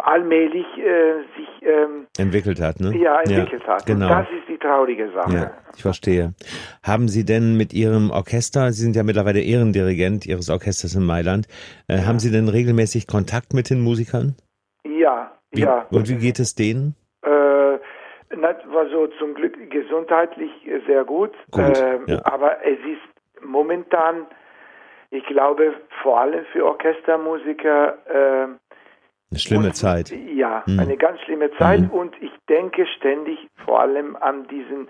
allmählich 0.01 0.65
äh, 0.77 1.21
sich 1.37 1.47
ähm, 1.61 2.07
entwickelt 2.17 2.59
hat, 2.59 2.79
ne? 2.79 2.95
Ja, 2.97 3.19
entwickelt 3.19 3.63
ja, 3.65 3.75
hat. 3.75 3.85
Genau. 3.85 4.07
Und 4.07 4.11
das 4.11 4.27
ist 4.29 4.49
die 4.49 4.57
traurige 4.57 5.11
Sache. 5.11 5.33
Ja, 5.33 5.51
ich 5.75 5.81
verstehe. 5.81 6.33
Haben 6.83 7.07
Sie 7.07 7.25
denn 7.25 7.55
mit 7.55 7.73
Ihrem 7.73 8.09
Orchester, 8.11 8.71
Sie 8.71 8.83
sind 8.83 8.95
ja 8.95 9.03
mittlerweile 9.03 9.41
Ehrendirigent 9.41 10.25
Ihres 10.25 10.49
Orchesters 10.49 10.95
in 10.95 11.05
Mailand, 11.05 11.47
äh, 11.87 11.97
ja. 11.97 12.05
haben 12.05 12.19
Sie 12.19 12.31
denn 12.31 12.49
regelmäßig 12.49 13.07
Kontakt 13.07 13.53
mit 13.53 13.69
den 13.69 13.81
Musikern? 13.81 14.35
Ja, 14.83 15.31
wie, 15.51 15.61
ja. 15.61 15.85
Und 15.91 16.09
wie 16.09 16.15
geht 16.15 16.39
es 16.39 16.55
denen? 16.55 16.95
Äh, 17.21 17.77
war 18.39 18.89
so 18.89 19.07
zum 19.19 19.35
Glück 19.35 19.69
gesundheitlich 19.69 20.51
sehr 20.87 21.03
gut, 21.05 21.31
gut 21.51 21.77
äh, 21.77 21.99
ja. 22.07 22.19
aber 22.25 22.65
es 22.65 22.79
ist 22.79 23.45
momentan, 23.45 24.25
ich 25.11 25.25
glaube, 25.25 25.73
vor 26.01 26.21
allem 26.21 26.43
für 26.51 26.65
Orchestermusiker 26.65 27.97
äh, 28.07 28.47
eine 29.33 29.39
schlimme 29.39 29.67
und, 29.67 29.75
Zeit. 29.75 30.13
Ja, 30.35 30.63
hm. 30.65 30.79
eine 30.79 30.97
ganz 30.97 31.19
schlimme 31.21 31.49
Zeit 31.57 31.81
hm. 31.81 31.89
und 31.89 32.15
ich 32.21 32.31
denke 32.49 32.85
ständig 32.97 33.39
vor 33.65 33.81
allem 33.81 34.15
an 34.15 34.47
diesen 34.47 34.87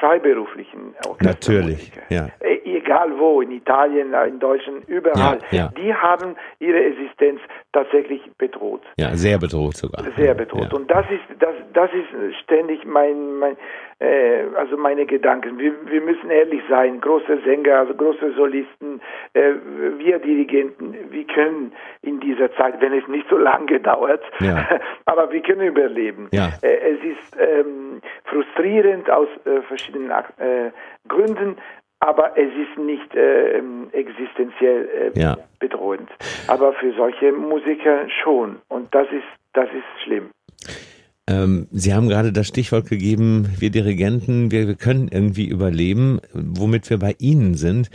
freiberuflichen 0.00 0.94
Natürlich, 1.20 1.92
ja. 2.08 2.28
Egal 2.40 3.16
wo, 3.18 3.40
in 3.40 3.52
Italien, 3.52 4.12
in 4.26 4.40
Deutschland, 4.40 4.88
überall. 4.88 5.38
Ja, 5.52 5.58
ja. 5.58 5.72
Die 5.78 5.94
haben 5.94 6.34
ihre 6.58 6.84
Existenz 6.84 7.40
tatsächlich 7.72 8.20
bedroht. 8.36 8.82
Ja, 8.98 9.14
sehr 9.14 9.38
bedroht 9.38 9.76
sogar. 9.76 10.04
Sehr 10.16 10.34
bedroht. 10.34 10.72
Ja. 10.72 10.76
Und 10.76 10.90
das 10.90 11.06
ist, 11.10 11.40
das, 11.40 11.54
das 11.72 11.90
ist 11.92 12.36
ständig 12.42 12.84
mein, 12.84 13.36
mein 13.38 13.56
äh, 13.98 14.44
also 14.56 14.76
meine 14.76 15.06
Gedanken. 15.06 15.58
Wir, 15.58 15.72
wir 15.86 16.00
müssen 16.00 16.30
ehrlich 16.30 16.62
sein, 16.68 17.00
große 17.00 17.40
Sänger, 17.44 17.78
also 17.78 17.94
große 17.94 18.32
Solisten, 18.32 19.00
äh, 19.34 19.52
wir 19.98 20.18
Dirigenten, 20.18 20.94
wir 21.10 21.24
können 21.26 21.72
in 22.02 22.20
dieser 22.20 22.52
Zeit, 22.54 22.80
wenn 22.80 22.92
es 22.92 23.06
nicht 23.08 23.28
so 23.28 23.36
lange 23.36 23.80
dauert, 23.80 24.22
ja. 24.40 24.66
aber 25.06 25.30
wir 25.32 25.40
können 25.42 25.66
überleben. 25.66 26.28
Ja. 26.32 26.50
Äh, 26.62 26.94
es 26.94 27.04
ist 27.04 27.36
ähm, 27.38 28.00
frustrierend 28.24 29.10
aus 29.10 29.28
äh, 29.44 29.60
verschiedenen 29.62 30.10
äh, 30.10 30.70
Gründen, 31.08 31.56
aber 32.00 32.36
es 32.36 32.50
ist 32.54 32.78
nicht 32.78 33.14
äh, 33.14 33.62
existenziell 33.92 35.12
äh, 35.14 35.18
ja. 35.18 35.36
bedrohend. 35.58 36.10
Aber 36.48 36.74
für 36.74 36.92
solche 36.92 37.32
Musiker 37.32 38.08
schon. 38.22 38.60
Und 38.68 38.94
das 38.94 39.06
ist, 39.10 39.24
das 39.54 39.68
ist 39.70 40.02
schlimm. 40.04 40.30
Ähm, 41.28 41.68
Sie 41.70 41.94
haben 41.94 42.08
gerade 42.08 42.32
das 42.32 42.48
Stichwort 42.48 42.88
gegeben, 42.88 43.48
wir 43.58 43.70
Dirigenten, 43.70 44.50
wir, 44.50 44.66
wir 44.66 44.74
können 44.74 45.08
irgendwie 45.08 45.48
überleben, 45.48 46.20
womit 46.32 46.90
wir 46.90 46.98
bei 46.98 47.14
Ihnen 47.18 47.54
sind. 47.54 47.90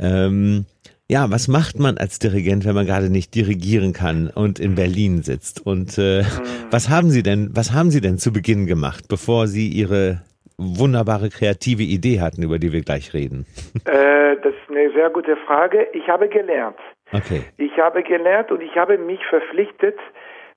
Ähm, 0.00 0.66
ja, 1.08 1.30
was 1.30 1.46
macht 1.46 1.78
man 1.78 1.98
als 1.98 2.18
Dirigent, 2.18 2.64
wenn 2.64 2.74
man 2.74 2.86
gerade 2.86 3.10
nicht 3.10 3.34
dirigieren 3.34 3.92
kann 3.92 4.30
und 4.34 4.58
in 4.58 4.74
Berlin 4.74 5.22
sitzt? 5.22 5.64
Und 5.64 5.98
äh, 5.98 6.24
was 6.70 6.88
haben 6.88 7.10
Sie 7.10 7.22
denn, 7.22 7.50
was 7.52 7.72
haben 7.72 7.90
Sie 7.90 8.00
denn 8.00 8.18
zu 8.18 8.32
Beginn 8.32 8.66
gemacht, 8.66 9.04
bevor 9.08 9.46
Sie 9.46 9.68
Ihre 9.68 10.22
wunderbare 10.56 11.28
kreative 11.28 11.82
Idee 11.82 12.20
hatten, 12.20 12.42
über 12.42 12.58
die 12.58 12.72
wir 12.72 12.80
gleich 12.80 13.14
reden? 13.14 13.46
Äh, 13.84 14.36
das 14.42 14.54
ist 14.54 14.70
eine 14.70 14.90
sehr 14.92 15.10
gute 15.10 15.36
Frage. 15.46 15.86
Ich 15.92 16.08
habe 16.08 16.28
gelernt. 16.28 16.78
Okay. 17.12 17.42
Ich 17.58 17.76
habe 17.78 18.02
gelernt 18.02 18.50
und 18.50 18.62
ich 18.62 18.74
habe 18.76 18.96
mich 18.96 19.20
verpflichtet, 19.28 19.96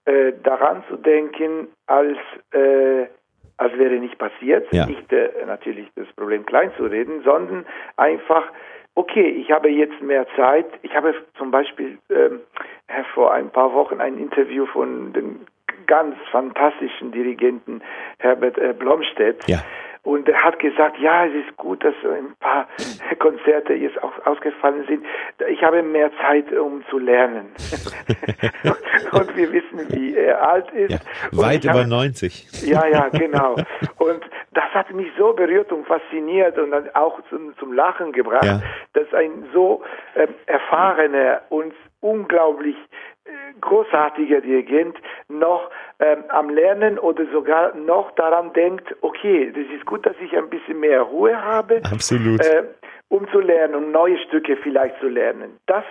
äh, 0.05 0.33
daran 0.43 0.83
zu 0.89 0.97
denken, 0.97 1.67
als, 1.87 2.17
äh, 2.51 3.05
als 3.57 3.77
wäre 3.77 3.95
nicht 3.95 4.17
passiert, 4.17 4.67
ja. 4.71 4.85
nicht 4.85 5.11
äh, 5.11 5.29
natürlich 5.45 5.87
das 5.95 6.07
Problem 6.15 6.45
klein 6.45 6.71
zu 6.77 6.85
reden, 6.85 7.23
sondern 7.23 7.65
einfach, 7.97 8.43
okay, 8.95 9.27
ich 9.27 9.51
habe 9.51 9.69
jetzt 9.69 10.01
mehr 10.01 10.25
Zeit. 10.35 10.67
Ich 10.83 10.95
habe 10.95 11.13
zum 11.37 11.51
Beispiel 11.51 11.97
ähm, 12.09 12.41
vor 13.13 13.33
ein 13.33 13.49
paar 13.49 13.73
Wochen 13.73 13.99
ein 13.99 14.17
Interview 14.17 14.65
von 14.67 15.13
dem 15.13 15.39
ganz 15.87 16.15
fantastischen 16.31 17.11
Dirigenten 17.11 17.81
Herbert 18.19 18.57
äh, 18.57 18.73
Blomstedt. 18.73 19.47
Ja. 19.47 19.59
Und 20.05 20.29
er 20.29 20.43
hat 20.43 20.59
gesagt, 20.59 20.99
ja, 20.99 21.25
es 21.25 21.33
ist 21.33 21.57
gut, 21.57 21.83
dass 21.83 21.95
ein 22.03 22.35
paar 22.39 22.67
Konzerte 23.19 23.73
jetzt 23.73 24.01
auch 24.03 24.13
ausgefallen 24.25 24.85
sind. 24.87 25.03
Ich 25.49 25.63
habe 25.63 25.81
mehr 25.81 26.11
Zeit, 26.21 26.51
um 26.53 26.83
zu 26.89 26.99
lernen. 26.99 27.47
und 29.11 29.35
wir 29.35 29.51
wissen, 29.51 29.79
wie 29.89 30.15
er 30.15 30.47
alt 30.47 30.71
ist. 30.71 30.91
Ja, 30.91 30.99
weit 31.31 31.63
über 31.63 31.73
habe, 31.73 31.87
90. 31.87 32.67
Ja, 32.67 32.85
ja, 32.87 33.09
genau. 33.13 33.55
Und 33.97 34.21
das 34.53 34.65
hat 34.75 34.93
mich 34.93 35.07
so 35.17 35.33
berührt 35.33 35.71
und 35.71 35.87
fasziniert 35.87 36.57
und 36.59 36.69
dann 36.69 36.87
auch 36.93 37.19
zum, 37.29 37.57
zum 37.57 37.73
Lachen 37.73 38.11
gebracht, 38.11 38.45
Ja. 38.45 38.61
dass 38.93 39.11
ein 39.13 39.45
so 39.53 39.83
äh, 40.13 40.27
erfahrener 40.45 41.41
und 41.49 41.73
unglaublich 42.05 42.75
äh, 43.25 43.29
großartiger 43.59 44.41
Dirigent 44.41 44.97
noch 45.27 45.69
ähm, 45.99 46.23
am 46.29 46.49
Lernen 46.49 46.99
oder 46.99 47.25
sogar 47.33 47.75
noch 47.75 48.11
daran 48.11 48.53
denkt, 48.53 48.95
okay, 49.01 49.51
das 49.51 49.65
ist 49.75 49.85
gut, 49.85 50.05
dass 50.05 50.15
ich 50.23 50.37
ein 50.37 50.49
bisschen 50.49 50.79
mehr 50.79 51.01
Ruhe 51.01 51.35
habe, 51.41 51.81
Absolut. 51.91 52.39
äh, 52.41 52.63
um 53.09 53.27
zu 53.29 53.39
lernen, 53.39 53.75
um 53.75 53.91
neue 53.91 54.17
Stücke 54.19 54.55
vielleicht 54.57 54.99
zu 54.99 55.07
lernen. 55.07 55.57
Das, 55.65 55.83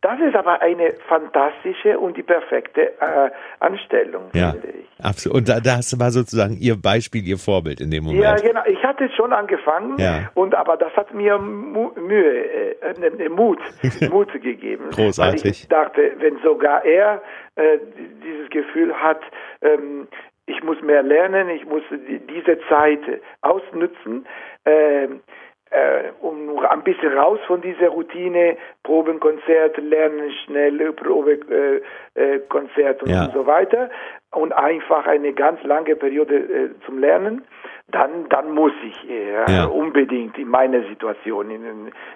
das 0.00 0.20
ist 0.20 0.36
aber 0.36 0.60
eine 0.62 0.92
fantastische 1.08 1.98
und 1.98 2.16
die 2.16 2.22
perfekte 2.22 2.92
äh, 3.00 3.30
Anstellung, 3.58 4.30
Ja, 4.32 4.52
finde 4.52 4.68
ich. 4.68 5.04
absolut. 5.04 5.38
Und 5.38 5.48
da, 5.48 5.58
das 5.60 5.98
war 5.98 6.10
sozusagen 6.10 6.56
Ihr 6.60 6.76
Beispiel, 6.80 7.26
Ihr 7.26 7.36
Vorbild 7.38 7.80
in 7.80 7.90
dem 7.90 8.04
Moment. 8.04 8.22
Ja, 8.22 8.36
genau. 8.36 8.62
Ich 8.66 8.82
hatte 8.84 9.08
schon 9.16 9.32
angefangen, 9.32 9.98
Ja. 9.98 10.30
und 10.34 10.54
aber 10.54 10.76
das 10.76 10.92
hat 10.96 11.12
mir 11.12 11.38
Mu 11.38 11.90
Mühe, 11.96 12.44
äh, 12.80 13.24
äh, 13.24 13.28
Mut, 13.28 13.58
Mut 14.10 14.32
gegeben. 14.40 14.90
Großartig. 14.90 15.44
Weil 15.44 15.50
ich 15.50 15.68
dachte, 15.68 16.12
wenn 16.18 16.38
sogar 16.44 16.84
er 16.84 17.20
äh, 17.56 17.78
dieses 18.24 18.50
Gefühl 18.50 18.94
hat, 18.94 19.20
ähm, 19.62 20.06
ich 20.46 20.62
muss 20.62 20.80
mehr 20.80 21.02
lernen, 21.02 21.48
ich 21.50 21.66
muss 21.66 21.82
die, 21.90 22.20
diese 22.20 22.58
Zeit 22.68 23.00
ausnutzen, 23.42 24.26
ähm, 24.64 25.20
äh, 25.70 26.10
um 26.20 26.46
nur 26.46 26.70
ein 26.70 26.82
bisschen 26.82 27.12
raus 27.12 27.38
von 27.46 27.60
dieser 27.60 27.88
Routine, 27.88 28.56
Probenkonzert, 28.82 29.76
lernen 29.78 30.30
schnell, 30.44 30.92
Probekonzert 30.92 31.82
äh, 32.14 32.80
äh, 32.80 33.02
und, 33.02 33.10
Ja. 33.10 33.24
und 33.26 33.32
so 33.34 33.46
weiter 33.46 33.90
und 34.32 34.52
einfach 34.52 35.06
eine 35.06 35.32
ganz 35.32 35.62
lange 35.62 35.96
Periode 35.96 36.36
äh, 36.36 36.70
zum 36.86 36.98
Lernen, 36.98 37.42
dann, 37.90 38.28
dann 38.28 38.52
muss 38.52 38.72
ich 38.86 39.08
äh, 39.10 39.32
Ja. 39.52 39.64
unbedingt 39.66 40.36
in 40.38 40.48
meiner 40.48 40.82
Situation, 40.88 41.50
in, 41.50 41.64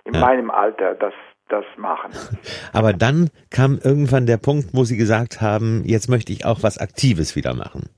in 0.04 0.14
Ja. 0.14 0.20
meinem 0.20 0.50
Alter 0.50 0.94
das, 0.94 1.14
das 1.48 1.64
machen. 1.76 2.12
Aber 2.72 2.92
dann 2.92 3.28
kam 3.50 3.78
irgendwann 3.82 4.26
der 4.26 4.36
Punkt, 4.38 4.68
wo 4.72 4.84
Sie 4.84 4.96
gesagt 4.96 5.40
haben, 5.40 5.82
jetzt 5.84 6.08
möchte 6.08 6.32
ich 6.32 6.44
auch 6.44 6.62
was 6.62 6.78
Aktives 6.78 7.36
wieder 7.36 7.54
machen. 7.54 7.88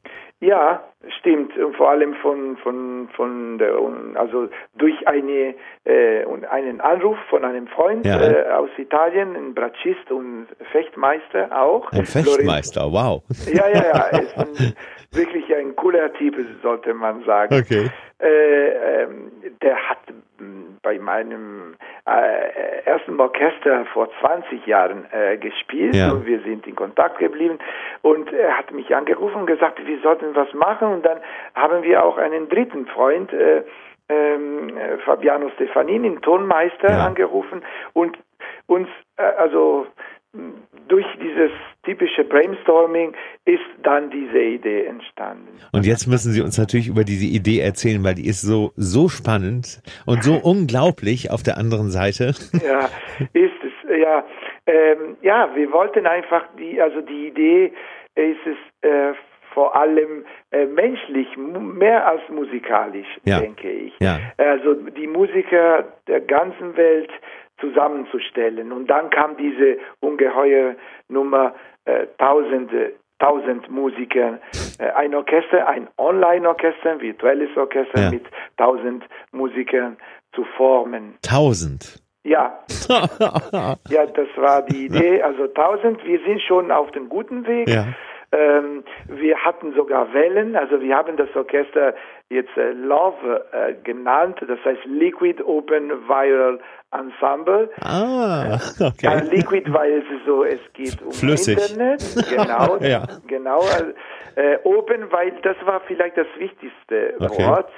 Ja, 0.45 0.83
stimmt. 1.21 1.57
Und 1.57 1.75
vor 1.77 1.89
allem 1.89 2.15
von, 2.17 2.57
von, 2.59 3.09
von 3.17 3.57
der, 3.59 3.75
also 4.15 4.49
durch 4.77 5.09
eine, 5.09 5.55
äh, 5.85 6.25
einen 6.51 6.81
Anruf 6.83 7.17
von 7.31 7.45
einem 7.45 7.67
Freund 7.69 8.05
Ja. 8.05 8.21
äh, 8.21 8.51
aus 8.53 8.69
Italien, 8.77 9.35
ein 9.35 9.55
Bratschist 9.55 10.11
und 10.11 10.49
Fechtmeister 10.71 11.49
auch. 11.51 11.91
Ein 11.93 12.05
Fechtmeister, 12.05 12.93
wow. 12.93 13.23
Ja, 13.47 13.69
ja, 13.69 13.85
ja. 13.85 14.19
Ist 14.19 14.37
ein, 14.37 14.75
wirklich 15.13 15.55
ein 15.55 15.75
cooler 15.77 16.13
Typ, 16.13 16.37
sollte 16.63 16.93
man 16.93 17.25
sagen. 17.25 17.55
Okay. 17.55 17.91
Äh, 18.19 19.03
ähm, 19.03 19.33
der 19.63 19.77
hat 19.77 19.99
bei 20.83 20.99
meinem 20.99 21.75
äh, 22.07 22.83
ersten 22.85 23.19
Orchester 23.19 23.87
vor 23.87 24.09
20 24.21 24.67
Jahren 24.67 25.07
äh, 25.13 25.39
gespielt 25.39 25.95
Ja. 25.95 26.13
und 26.13 26.27
wir 26.27 26.41
sind 26.41 26.67
in 26.67 26.75
Kontakt 26.77 27.19
geblieben 27.19 27.59
und 28.03 28.33
er 28.33 28.59
hat 28.59 28.71
mich 28.73 28.95
angerufen 28.95 29.37
und 29.41 29.47
gesagt, 29.47 29.85
wir 29.87 29.99
sollten 30.01 30.35
was 30.35 30.53
machen 30.53 30.89
und 30.89 31.07
dann 31.07 31.19
haben 31.55 31.83
wir 31.83 32.05
auch 32.05 32.19
einen 32.19 32.49
dritten 32.49 32.87
Freund, 32.89 33.33
äh, 33.33 33.63
ähm, 34.11 34.77
äh, 34.77 34.99
Fabiano 34.99 35.49
Stefanini, 35.55 36.09
einen 36.09 36.21
Tonmeister, 36.21 36.91
Ja. 36.91 37.07
angerufen 37.07 37.65
und 37.95 38.19
uns, 38.67 38.89
äh, 39.17 39.23
also 39.23 39.87
durch 40.89 41.07
dieses 41.23 41.51
typische 41.85 42.25
Brainstorming 42.25 43.15
ist 43.45 43.63
dann 43.83 44.11
diese 44.11 44.39
Idee 44.39 44.85
entstanden. 44.87 45.49
Und 45.73 45.87
jetzt 45.87 46.07
müssen 46.07 46.33
Sie 46.33 46.41
uns 46.41 46.59
natürlich 46.59 46.89
über 46.89 47.05
diese 47.05 47.27
Idee 47.27 47.61
erzählen, 47.61 48.03
weil 48.05 48.15
die 48.15 48.27
ist 48.27 48.43
so, 48.43 48.73
so 48.77 49.09
spannend 49.09 49.83
und 50.07 50.23
so 50.23 50.35
unglaublich 50.43 51.31
auf 51.31 51.43
der 51.43 51.59
anderen 51.59 51.91
Seite. 51.91 52.35
Ja, 52.65 52.89
ist 53.33 53.61
es, 53.63 53.99
ja. 53.99 54.25
Ähm, 54.67 55.17
ja, 55.23 55.51
wir 55.55 55.71
wollten 55.73 56.07
einfach 56.07 56.45
die, 56.59 56.81
also 56.81 57.01
die 57.01 57.29
Idee 57.29 57.73
ist 58.15 58.41
es 58.47 58.89
äh, 58.89 59.15
vor 59.53 59.77
allem 59.77 60.25
äh, 60.51 60.67
menschlich, 60.67 61.29
mehr 61.37 62.07
als 62.07 62.23
musikalisch, 62.29 63.07
ja. 63.25 63.41
denke 63.41 63.71
ich. 63.71 63.93
Ja. 64.01 64.19
Also 64.37 64.75
die 64.75 65.07
Musiker 65.07 65.85
der 66.09 66.21
ganzen 66.21 66.77
Welt 66.77 67.11
zusammenzustellen. 67.65 68.73
Und 68.73 68.89
dann 68.89 69.11
kam 69.11 69.37
diese 69.37 69.79
ungeheure 70.01 70.77
Nummer 71.09 71.55
äh, 71.85 72.07
Tausende 72.19 72.93
tausend 73.19 73.71
Musiker, 73.71 74.39
äh, 74.79 74.91
ein 74.91 75.15
Orchester, 75.15 75.67
ein 75.67 75.89
Online-Orchester, 75.97 76.91
ein 76.91 77.01
virtuelles 77.01 77.57
Orchester 77.57 78.03
ja. 78.03 78.11
mit 78.11 78.25
tausend 78.57 79.05
Musikern 79.33 79.97
zu 80.35 80.45
formen. 80.57 81.15
Tausend? 81.23 82.03
Ja. 82.25 82.59
ja, 83.89 84.07
das 84.07 84.29
war 84.37 84.63
die 84.63 84.87
Idee. 84.87 85.23
Also 85.23 85.47
tausend, 85.49 86.05
wir 86.05 86.21
sind 86.27 86.41
schon 86.43 86.71
auf 86.71 86.91
dem 86.93 87.09
guten 87.09 87.47
Weg. 87.47 87.69
Ja. 87.69 87.87
Ähm, 88.33 88.83
wir 89.07 89.37
hatten 89.39 89.75
sogar 89.75 90.13
Wellen, 90.13 90.57
also 90.57 90.81
wir 90.81 90.97
haben 90.97 91.17
das 91.17 91.29
Orchester 91.37 91.95
jetzt 92.31 92.57
äh, 92.57 92.73
Love 92.73 93.45
äh, 93.53 93.75
genannt, 93.85 94.41
das 94.41 94.59
heißt 94.65 94.85
Liquid 94.87 95.41
Open 95.45 95.91
Viral 96.09 96.59
Ensemble. 96.95 97.71
Ah, 97.81 98.59
okay. 98.81 99.07
Ja, 99.07 99.15
Liquid, 99.23 99.73
weil 99.73 99.99
es 99.99 100.05
so, 100.27 100.45
es 100.45 100.61
geht 100.73 101.03
um 101.03 101.13
Flüssig. 101.13 101.59
Internet. 101.59 102.03
Genau, 102.31 102.77
ja. 102.79 103.07
genau. 103.27 103.63
Äh, 104.37 104.59
open, 104.65 105.11
weil 105.11 105.33
das 105.43 105.57
war 105.65 105.81
vielleicht 105.87 106.17
das 106.17 106.27
wichtigste 106.39 107.15
okay. 107.19 107.47
Wort. 107.47 107.71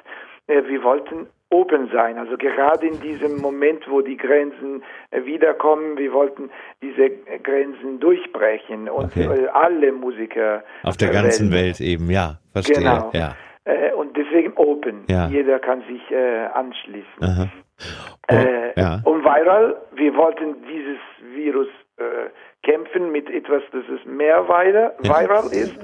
Äh, 0.47 0.63
wir 0.69 0.83
wollten 0.83 1.27
open 1.51 1.89
sein. 1.93 2.19
Also 2.19 2.37
gerade 2.37 2.87
in 2.87 3.01
diesem 3.01 3.41
Moment, 3.41 3.89
wo 3.89 4.01
die 4.01 4.17
Grenzen 4.17 4.83
äh, 5.11 5.25
wiederkommen, 5.25 5.97
wir 5.97 6.13
wollten 6.13 6.51
diese 6.83 7.11
Grenzen 7.43 8.01
durchbrechen 8.01 8.89
und 8.89 9.17
okay. 9.17 9.45
Äh, 9.45 9.49
alle 9.49 9.93
Musiker 9.93 10.65
auf 10.83 10.97
der 10.97 11.11
ganzen 11.11 11.51
Welt, 11.53 11.79
Welt 11.79 11.81
eben, 11.81 12.11
ja, 12.11 12.39
verstehe. 12.53 12.79
Genau. 12.79 13.11
Ja. 13.13 13.37
Äh, 13.65 13.93
und 13.93 14.17
deswegen 14.17 14.53
open. 14.57 15.05
Ja. 15.09 15.29
Jeder 15.29 15.59
kann 15.59 15.83
sich 15.83 16.03
anschließen. 16.55 17.23
Aha. 17.23 17.49
Oh, 18.29 18.35
äh, 18.35 18.81
ja. 18.81 19.01
Und 19.05 19.25
viral, 19.25 19.77
wir 19.93 20.15
wollten 20.17 20.57
dieses 20.67 20.99
Virus 21.35 21.69
äh, 21.99 22.31
kämpfen 22.63 23.13
mit 23.13 23.31
etwas, 23.31 23.63
das 23.73 23.85
es 23.89 24.05
mehr 24.05 24.49
viral, 24.49 24.95
viral 25.01 25.47
ist. 25.53 25.77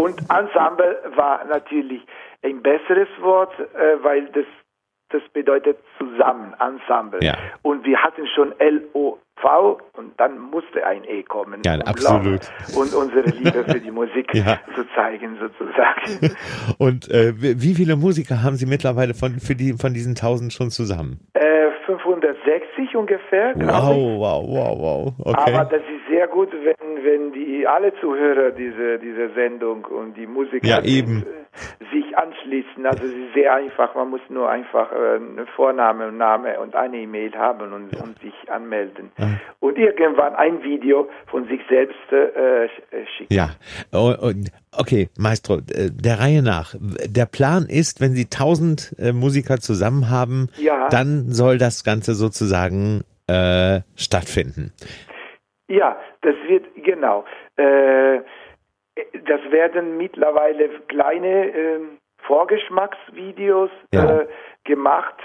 Und 0.00 0.20
Ensemble 0.30 1.02
war 1.16 1.44
natürlich 1.44 2.02
ein 2.42 2.62
besseres 2.62 3.08
Wort, 3.20 3.52
äh, 3.58 4.02
weil 4.02 4.26
das 4.26 4.46
das 5.10 5.22
bedeutet 5.32 5.78
zusammen, 5.96 6.54
Ensemble. 6.58 7.22
Ja. 7.22 7.34
Und 7.62 7.84
wir 7.84 8.02
hatten 8.02 8.26
schon 8.34 8.52
L-O-V 9.44 9.78
und 9.96 10.18
dann 10.18 10.38
musste 10.38 10.84
ein 10.86 11.04
E 11.04 11.22
kommen. 11.22 11.62
Ja, 11.64 11.74
um 11.74 11.82
absolut. 11.82 12.40
Und 12.76 12.94
unsere 12.94 13.30
Liebe 13.30 13.64
für 13.64 13.80
die 13.80 13.90
Musik 13.90 14.26
ja. 14.34 14.60
zu 14.74 14.84
zeigen, 14.94 15.38
sozusagen. 15.40 16.36
Und 16.78 17.10
äh, 17.10 17.32
wie 17.36 17.74
viele 17.74 17.96
Musiker 17.96 18.42
haben 18.42 18.56
Sie 18.56 18.66
mittlerweile 18.66 19.14
von, 19.14 19.38
für 19.40 19.54
die, 19.54 19.74
von 19.74 19.94
diesen 19.94 20.10
1000 20.12 20.52
schon 20.52 20.70
zusammen? 20.70 21.20
Äh, 21.34 21.70
560 21.86 22.96
ungefähr. 22.96 23.52
Wow, 23.56 24.18
wow, 24.18 24.44
wow, 24.46 24.78
wow. 24.78 25.12
Okay. 25.18 25.52
Aber 25.52 25.64
das 25.64 25.82
ist 25.82 26.08
sehr 26.08 26.26
gut, 26.28 26.50
wenn, 26.52 27.04
wenn 27.04 27.32
die 27.32 27.66
alle 27.66 27.92
Zuhörer 28.00 28.50
diese, 28.50 28.98
diese 28.98 29.30
Sendung 29.34 29.84
und 29.84 30.16
die 30.16 30.26
Musiker 30.26 30.66
ja, 30.66 30.82
eben. 30.82 31.22
Äh, 31.22 31.43
sich 31.92 32.16
anschließen. 32.16 32.86
Also 32.86 33.04
es 33.04 33.12
ist 33.12 33.34
sehr 33.34 33.54
einfach. 33.54 33.94
Man 33.94 34.10
muss 34.10 34.20
nur 34.28 34.48
einfach 34.48 34.90
äh, 34.92 35.16
einen 35.16 35.46
Vorname 35.54 36.08
und 36.08 36.18
Name 36.18 36.58
und 36.60 36.74
eine 36.74 36.98
E-Mail 36.98 37.34
haben 37.34 37.72
und, 37.72 37.96
und 37.96 38.18
sich 38.20 38.34
anmelden. 38.50 39.10
Ja. 39.18 39.28
Und 39.60 39.78
irgendwann 39.78 40.34
ein 40.34 40.62
Video 40.62 41.08
von 41.26 41.46
sich 41.48 41.60
selbst 41.68 42.12
äh, 42.12 42.68
schicken. 43.16 43.32
Ja. 43.32 43.50
Oh, 43.92 44.14
oh, 44.20 44.32
okay, 44.78 45.08
Maestro, 45.18 45.56
äh, 45.56 45.90
der 45.90 46.20
Reihe 46.20 46.42
nach. 46.42 46.74
Der 46.80 47.26
Plan 47.26 47.66
ist, 47.68 48.00
wenn 48.00 48.12
Sie 48.12 48.26
tausend 48.26 48.94
äh, 48.98 49.12
Musiker 49.12 49.58
zusammen 49.58 50.10
haben, 50.10 50.48
ja. 50.56 50.88
dann 50.88 51.30
soll 51.30 51.58
das 51.58 51.84
Ganze 51.84 52.14
sozusagen 52.14 53.02
äh, 53.26 53.80
stattfinden. 53.96 54.72
Ja, 55.68 55.96
das 56.22 56.34
wird 56.46 56.66
genau. 56.84 57.24
Äh, 57.56 58.20
das 59.26 59.40
werden 59.50 59.96
mittlerweile 59.96 60.68
kleine 60.88 61.48
äh, 61.48 61.80
Vorgeschmacksvideos 62.18 63.70
ja. 63.92 64.20
äh, 64.20 64.26
gemacht, 64.64 65.16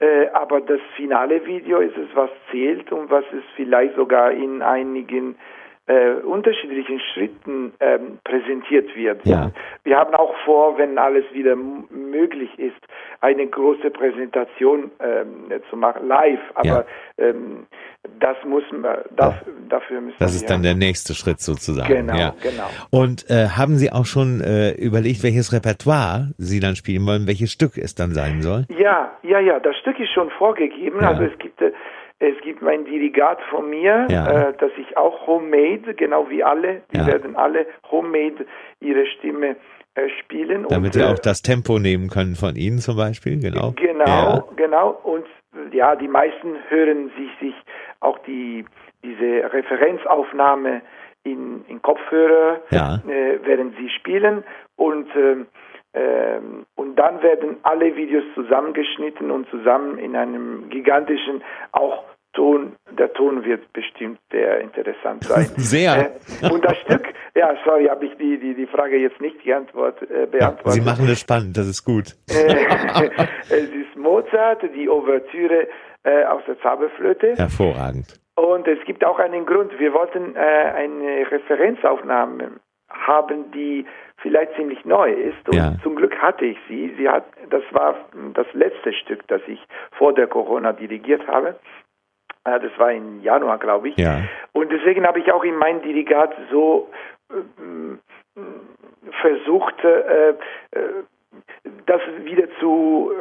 äh, 0.00 0.28
aber 0.28 0.60
das 0.60 0.80
finale 0.96 1.44
Video 1.46 1.80
ist 1.80 1.96
es, 1.96 2.08
was 2.14 2.30
zählt 2.50 2.90
und 2.92 3.10
was 3.10 3.24
es 3.32 3.44
vielleicht 3.56 3.94
sogar 3.96 4.30
in 4.32 4.62
einigen 4.62 5.36
äh, 5.90 6.24
unterschiedlichen 6.24 7.00
Schritten 7.12 7.72
ähm, 7.80 8.18
präsentiert 8.22 8.94
wird. 8.94 9.26
Ja. 9.26 9.50
Wir 9.82 9.96
haben 9.96 10.14
auch 10.14 10.34
vor, 10.44 10.78
wenn 10.78 10.96
alles 10.98 11.24
wieder 11.32 11.56
möglich 11.56 12.50
ist, 12.58 12.80
eine 13.20 13.46
große 13.46 13.90
Präsentation 13.90 14.92
ähm, 15.00 15.50
zu 15.68 15.76
machen, 15.76 16.06
live. 16.06 16.38
Aber 16.54 16.68
ja. 16.68 16.84
ähm, 17.18 17.66
das 18.20 18.36
muss 18.44 18.62
man, 18.70 18.98
das, 19.16 19.34
ja. 19.34 19.42
dafür 19.68 20.00
müssen 20.00 20.16
Das 20.20 20.34
ist 20.34 20.48
dann 20.48 20.62
der 20.62 20.76
nächste 20.76 21.14
Schritt 21.14 21.40
sozusagen. 21.40 21.92
Genau, 21.92 22.34
genau. 22.40 22.68
Und 22.90 23.28
äh, 23.28 23.48
haben 23.48 23.76
Sie 23.76 23.90
auch 23.90 24.06
schon 24.06 24.40
äh, 24.40 24.70
überlegt, 24.72 25.24
welches 25.24 25.52
Repertoire 25.52 26.28
Sie 26.38 26.60
dann 26.60 26.76
spielen 26.76 27.04
wollen, 27.04 27.26
welches 27.26 27.50
Stück 27.50 27.76
es 27.76 27.96
dann 27.96 28.12
sein 28.12 28.42
soll? 28.42 28.64
Ja, 28.78 29.10
ja, 29.22 29.40
ja. 29.40 29.58
Das 29.58 29.76
Stück 29.78 29.98
ist 29.98 30.12
schon 30.12 30.30
vorgegeben. 30.30 31.00
Also 31.00 31.24
es 31.24 31.36
gibt 31.38 31.60
äh, 31.60 31.72
es 32.20 32.38
gibt 32.42 32.60
mein 32.62 32.84
Dirigat 32.84 33.40
von 33.50 33.68
mir, 33.70 34.06
ja. 34.10 34.48
äh, 34.50 34.54
das 34.58 34.70
ich 34.76 34.96
auch 34.96 35.26
homemade, 35.26 35.94
genau 35.94 36.28
wie 36.28 36.44
alle, 36.44 36.82
die 36.92 36.98
Ja. 36.98 37.06
werden 37.06 37.34
alle 37.34 37.66
homemade 37.90 38.46
ihre 38.80 39.06
Stimme 39.06 39.56
äh, 39.94 40.08
spielen. 40.20 40.66
Damit 40.68 40.88
und, 40.88 40.92
Sie 40.92 41.00
äh, 41.00 41.12
auch 41.12 41.18
das 41.18 41.40
Tempo 41.42 41.78
nehmen 41.78 42.08
können 42.08 42.36
von 42.36 42.56
Ihnen 42.56 42.78
zum 42.78 42.96
Beispiel, 42.96 43.40
genau. 43.40 43.72
Genau, 43.76 44.04
Ja. 44.06 44.44
genau. 44.54 44.90
Und 45.02 45.24
äh, 45.72 45.74
ja, 45.76 45.96
die 45.96 46.08
meisten 46.08 46.56
hören 46.68 47.10
sich, 47.16 47.30
sich 47.40 47.54
auch 48.00 48.18
die, 48.20 48.64
diese 49.02 49.50
Referenzaufnahme 49.52 50.82
in, 51.24 51.64
in 51.68 51.80
Kopfhörer, 51.82 52.60
Ja. 52.70 52.96
äh, 53.08 53.38
während 53.44 53.76
sie 53.76 53.88
spielen. 53.90 54.44
Und, 54.76 55.08
ähm, 55.16 55.46
ähm, 55.92 56.66
und 56.76 56.96
dann 56.96 57.22
werden 57.22 57.56
alle 57.62 57.96
Videos 57.96 58.24
zusammengeschnitten 58.34 59.30
und 59.30 59.48
zusammen 59.50 59.98
in 59.98 60.14
einem 60.14 60.68
gigantischen, 60.70 61.42
auch 61.72 62.04
Ton, 62.32 62.76
der 62.96 63.12
Ton 63.12 63.44
wird 63.44 63.72
bestimmt 63.72 64.20
sehr 64.30 64.60
interessant 64.60 65.24
sein. 65.24 65.46
Sehr. 65.56 66.12
Äh, 66.42 66.48
und 66.52 66.64
das 66.64 66.76
Stück, 66.78 67.12
ja, 67.34 67.56
sorry, 67.64 67.86
habe 67.86 68.06
ich 68.06 68.16
die, 68.18 68.38
die, 68.38 68.54
die 68.54 68.66
Frage 68.66 68.98
jetzt 68.98 69.20
nicht 69.20 69.42
geantwortet, 69.42 70.08
äh, 70.10 70.26
beantwortet. 70.26 70.72
Sie 70.74 70.80
machen 70.80 71.08
das 71.08 71.18
spannend, 71.18 71.56
das 71.56 71.66
ist 71.66 71.84
gut. 71.84 72.14
Äh, 72.28 72.54
es 73.48 73.64
ist 73.64 73.96
Mozart, 73.96 74.62
die 74.62 74.88
Ouvertüre 74.88 75.66
äh, 76.04 76.24
aus 76.24 76.42
der 76.46 76.60
Zauberflöte. 76.60 77.34
Hervorragend. 77.34 78.20
Und 78.36 78.68
es 78.68 78.78
gibt 78.86 79.04
auch 79.04 79.18
einen 79.18 79.44
Grund. 79.44 79.76
Wir 79.80 79.92
wollten 79.92 80.36
äh, 80.36 80.38
eine 80.38 81.30
Referenzaufnahme 81.30 82.60
haben, 83.14 83.50
die 83.52 83.84
vielleicht 84.22 84.54
ziemlich 84.56 84.84
neu 84.84 85.10
ist. 85.30 85.42
Und 85.48 85.56
Ja. 85.56 85.72
zum 85.82 85.94
Glück 85.96 86.14
hatte 86.26 86.44
ich 86.52 86.58
sie. 86.68 86.94
Sie 86.98 87.08
hat, 87.08 87.24
das 87.50 87.62
war 87.72 87.90
das 88.34 88.46
letzte 88.52 88.92
Stück, 88.92 89.26
das 89.28 89.40
ich 89.46 89.60
vor 89.98 90.12
der 90.14 90.26
Corona 90.26 90.72
dirigiert 90.72 91.26
habe. 91.26 91.48
Äh, 92.44 92.58
Das 92.60 92.72
war 92.78 92.90
im 92.92 93.20
Januar, 93.22 93.58
glaube 93.58 93.88
ich. 93.90 93.96
Ja. 93.96 94.14
Und 94.52 94.70
deswegen 94.72 95.06
habe 95.06 95.18
ich 95.20 95.30
auch 95.32 95.44
in 95.44 95.56
meinem 95.56 95.82
Dirigat 95.82 96.32
so 96.50 96.88
ähm, 97.30 97.98
versucht, 99.20 99.82
äh, 99.84 100.30
äh, 100.30 100.34
das 101.86 102.00
wieder 102.24 102.46
zu, 102.60 103.12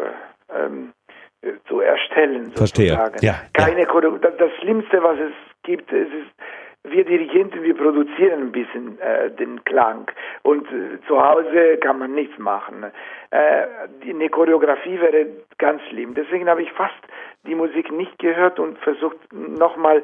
äh, 0.51 0.65
ähm, 0.65 0.93
äh, 1.41 1.53
zu 1.67 1.79
erstellen. 1.81 2.51
Verstehe. 2.55 2.89
Sozusagen. 2.89 3.17
Ja, 3.25 3.35
Keine 3.53 3.85
Choreo- 3.85 4.17
das, 4.19 4.35
das 4.37 4.51
Schlimmste, 4.59 5.01
was 5.03 5.17
es 5.19 5.33
gibt, 5.63 5.91
es 5.91 6.07
ist 6.07 6.31
wir 6.83 7.03
Dirigenten, 7.03 7.61
wir 7.61 7.75
produzieren 7.75 8.41
ein 8.41 8.51
bisschen 8.51 8.99
äh, 8.99 9.29
den 9.31 9.63
Klang 9.65 10.09
und 10.43 10.65
äh, 10.67 10.99
zu 11.07 11.21
Hause 11.21 11.77
kann 11.81 11.99
man 11.99 12.13
nichts 12.13 12.37
machen. 12.37 12.85
Äh, 13.31 13.65
die, 14.03 14.11
eine 14.11 14.29
Choreografie 14.29 14.99
wäre 14.99 15.27
ganz 15.57 15.81
schlimm. 15.89 16.13
Deswegen 16.13 16.47
habe 16.47 16.63
ich 16.63 16.71
fast 16.71 16.95
die 17.45 17.55
Musik 17.55 17.91
nicht 17.91 18.17
gehört 18.19 18.59
und 18.59 18.77
versucht 18.79 19.17
nochmal 19.33 20.03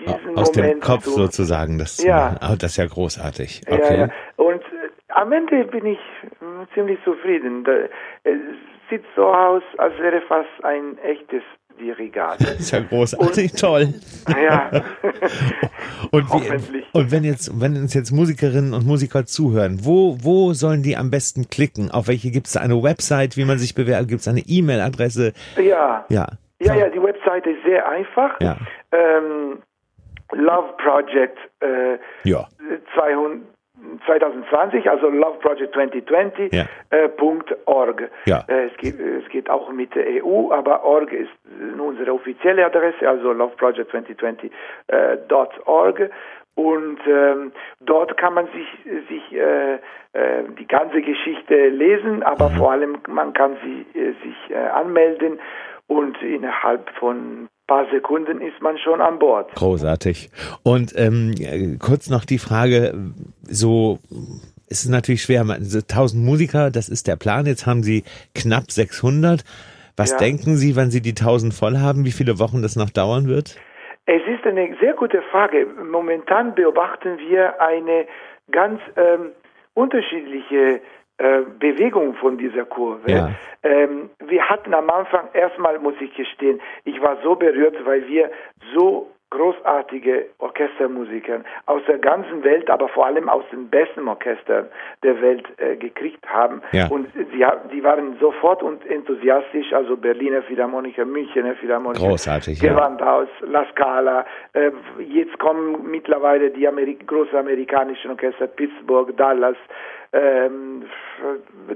diesen 0.00 0.38
Aus 0.38 0.54
Moment 0.54 0.74
dem 0.74 0.80
Kopf 0.80 1.04
zu, 1.04 1.10
sozusagen 1.10 1.78
das 1.78 2.02
Ja. 2.02 2.36
Oh, 2.42 2.54
das 2.58 2.72
ist 2.72 2.76
ja 2.76 2.86
großartig. 2.86 3.62
ja, 3.66 3.74
Okay. 3.74 3.98
ja. 3.98 4.08
Und 4.36 4.62
äh, 4.62 4.90
am 5.08 5.32
Ende 5.32 5.64
bin 5.64 5.86
ich 5.86 5.98
äh, 5.98 6.74
ziemlich 6.74 7.02
zufrieden. 7.02 7.64
Da, 7.64 7.72
es 8.22 8.38
sieht 8.88 9.04
so 9.16 9.26
aus, 9.26 9.62
als 9.78 9.98
wäre 9.98 10.20
fast 10.22 10.64
ein 10.64 10.96
echtes 10.98 11.42
Dirigate. 11.78 12.44
ist 12.58 12.70
ja 12.70 12.80
großartig, 12.80 13.52
und, 13.52 13.60
toll. 13.60 13.94
Ja. 14.28 14.70
und, 16.10 16.24
wie, 16.32 16.84
und 16.92 17.12
wenn 17.12 17.24
jetzt, 17.24 17.60
wenn 17.60 17.76
uns 17.76 17.94
jetzt 17.94 18.10
Musikerinnen 18.10 18.74
und 18.74 18.86
Musiker 18.86 19.26
zuhören, 19.26 19.80
wo, 19.82 20.16
wo 20.20 20.52
sollen 20.52 20.82
die 20.82 20.96
am 20.96 21.10
besten 21.10 21.48
klicken? 21.48 21.90
Auf 21.90 22.08
welche 22.08 22.30
gibt 22.30 22.46
es 22.46 22.56
eine 22.56 22.82
Website, 22.82 23.36
wie 23.36 23.44
man 23.44 23.58
sich 23.58 23.74
bewerbt? 23.74 24.08
Gibt 24.08 24.20
es 24.20 24.28
eine 24.28 24.42
E-Mail-Adresse? 24.46 25.32
Ja. 25.56 26.04
Ja. 26.08 26.26
Ja, 26.60 26.74
ja, 26.74 26.88
die 26.88 27.02
Website 27.02 27.46
ist 27.46 27.62
sehr 27.64 27.86
einfach. 27.88 28.40
Ja. 28.40 28.56
Ähm, 28.92 29.58
Love 30.32 30.74
Project 30.78 31.38
äh, 31.60 31.98
ja. 32.28 32.46
200, 32.94 33.42
2020, 34.06 34.88
also 34.88 35.08
Love 35.08 35.40
Project 35.40 35.76
2020.org. 35.76 36.52
Ja. 36.52 36.66
Äh, 36.90 37.08
ja. 38.26 38.44
Äh, 38.48 38.66
es, 38.66 38.76
geht, 38.76 39.00
es 39.00 39.28
geht 39.30 39.50
auch 39.50 39.72
mit 39.72 39.92
der 39.94 40.24
EU, 40.24 40.52
aber 40.52 40.84
org 40.84 41.12
ist 41.12 41.30
unsere 41.78 42.12
offizielle 42.12 42.64
Adresse, 42.64 43.08
also 43.08 43.32
Love 43.32 43.56
Project 43.56 43.92
2020.org. 43.92 46.00
Äh, 46.00 46.10
und 46.56 47.00
ähm, 47.08 47.50
dort 47.80 48.16
kann 48.16 48.34
man 48.34 48.46
sich, 48.46 48.68
sich 49.08 49.32
äh, 49.32 49.74
äh, 49.74 49.78
die 50.56 50.68
ganze 50.68 51.02
Geschichte 51.02 51.68
lesen, 51.68 52.22
aber 52.22 52.50
mhm. 52.50 52.56
vor 52.56 52.70
allem 52.70 52.98
man 53.08 53.32
kann 53.32 53.56
sie, 53.64 53.84
äh, 53.98 54.12
sich 54.22 54.36
äh, 54.50 54.54
anmelden 54.54 55.40
und 55.88 56.22
innerhalb 56.22 56.88
von 57.00 57.48
paar 57.66 57.86
Sekunden 57.90 58.40
ist 58.40 58.60
man 58.60 58.78
schon 58.78 59.00
an 59.00 59.18
Bord. 59.18 59.54
Großartig. 59.54 60.30
Und 60.62 60.92
ähm, 60.96 61.78
kurz 61.80 62.10
noch 62.10 62.24
die 62.24 62.38
Frage, 62.38 62.94
so 63.42 63.98
ist 64.68 64.84
es 64.84 64.88
natürlich 64.88 65.22
schwer, 65.22 65.42
1000 65.42 66.24
Musiker, 66.24 66.70
das 66.70 66.88
ist 66.88 67.06
der 67.06 67.16
Plan, 67.16 67.46
jetzt 67.46 67.66
haben 67.66 67.82
Sie 67.82 68.04
knapp 68.34 68.70
600. 68.70 69.44
Was 69.96 70.10
ja. 70.10 70.18
denken 70.18 70.56
Sie, 70.56 70.76
wann 70.76 70.90
Sie 70.90 71.00
die 71.00 71.10
1000 71.10 71.54
voll 71.54 71.78
haben, 71.78 72.04
wie 72.04 72.10
viele 72.10 72.38
Wochen 72.38 72.62
das 72.62 72.76
noch 72.76 72.90
dauern 72.90 73.28
wird? 73.28 73.56
Es 74.06 74.22
ist 74.26 74.44
eine 74.44 74.76
sehr 74.80 74.94
gute 74.94 75.22
Frage. 75.30 75.66
Momentan 75.90 76.54
beobachten 76.54 77.18
wir 77.18 77.60
eine 77.60 78.06
ganz 78.50 78.80
ähm, 78.96 79.30
unterschiedliche 79.74 80.80
äh, 81.18 81.42
Bewegung 81.58 82.14
von 82.14 82.38
dieser 82.38 82.64
Kurve. 82.64 83.10
Ja. 83.10 83.30
Ähm, 83.62 84.10
wir 84.18 84.48
hatten 84.48 84.74
am 84.74 84.90
Anfang, 84.90 85.28
erstmal 85.32 85.78
muss 85.78 85.94
ich 86.00 86.14
gestehen, 86.14 86.60
ich 86.84 87.00
war 87.00 87.18
so 87.22 87.34
berührt, 87.36 87.76
weil 87.84 88.06
wir 88.08 88.30
so 88.74 89.10
großartige 89.34 90.26
Orchestermusiker 90.38 91.40
aus 91.66 91.82
der 91.88 91.98
ganzen 91.98 92.44
Welt, 92.44 92.70
aber 92.70 92.88
vor 92.88 93.06
allem 93.06 93.28
aus 93.28 93.42
den 93.50 93.68
besten 93.68 94.06
Orchestern 94.06 94.66
der 95.02 95.20
Welt 95.20 95.46
äh, 95.58 95.76
gekriegt 95.76 96.24
haben. 96.26 96.62
Ja. 96.72 96.88
Und 96.88 97.08
sie, 97.14 97.44
die 97.72 97.82
waren 97.82 98.16
sofort 98.20 98.62
und 98.62 98.86
enthusiastisch, 98.86 99.72
also 99.72 99.96
Berliner 99.96 100.42
Philharmoniker, 100.42 101.04
Münchener 101.04 101.56
Philharmoniker, 101.56 102.06
Großartig, 102.06 102.60
Gewandhaus, 102.60 103.28
ja. 103.40 103.46
La 103.48 103.66
Scala. 103.72 104.24
Äh, 104.52 104.70
jetzt 105.08 105.36
kommen 105.40 105.90
mittlerweile 105.90 106.50
die 106.50 106.68
Ameri 106.68 106.96
großen 107.06 107.36
amerikanischen 107.36 108.12
Orchester, 108.12 108.46
Pittsburgh, 108.46 109.16
Dallas, 109.16 109.56
ähm, 110.14 110.84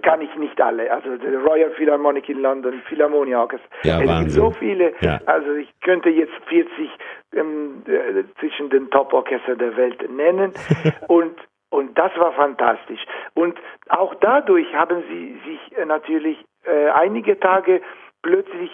kann 0.02 0.20
ich 0.20 0.34
nicht 0.36 0.60
alle. 0.60 0.90
Also 0.92 1.16
der 1.16 1.38
Royal 1.40 1.70
Philharmonic 1.72 2.28
in 2.28 2.40
London, 2.40 2.82
Philharmonia 2.88 3.40
Orchestra. 3.40 3.68
Ja, 3.82 4.00
es 4.00 4.20
gibt 4.20 4.30
so 4.30 4.50
viele. 4.52 4.92
Ja. 5.00 5.20
Also 5.26 5.54
ich 5.54 5.68
könnte 5.80 6.08
jetzt 6.08 6.32
40 6.46 6.90
ähm, 7.34 7.82
äh, 7.86 8.24
zwischen 8.38 8.70
den 8.70 8.90
Top-Orchester 8.90 9.56
der 9.56 9.76
Welt 9.76 10.08
nennen. 10.10 10.52
und 11.08 11.34
und 11.70 11.98
das 11.98 12.10
war 12.16 12.32
fantastisch. 12.32 13.04
Und 13.34 13.58
auch 13.88 14.14
dadurch 14.14 14.72
haben 14.74 15.02
sie 15.10 15.38
sich 15.44 15.78
äh, 15.78 15.84
natürlich 15.84 16.42
äh, 16.64 16.88
einige 16.90 17.38
Tage 17.38 17.82
plötzlich 18.22 18.70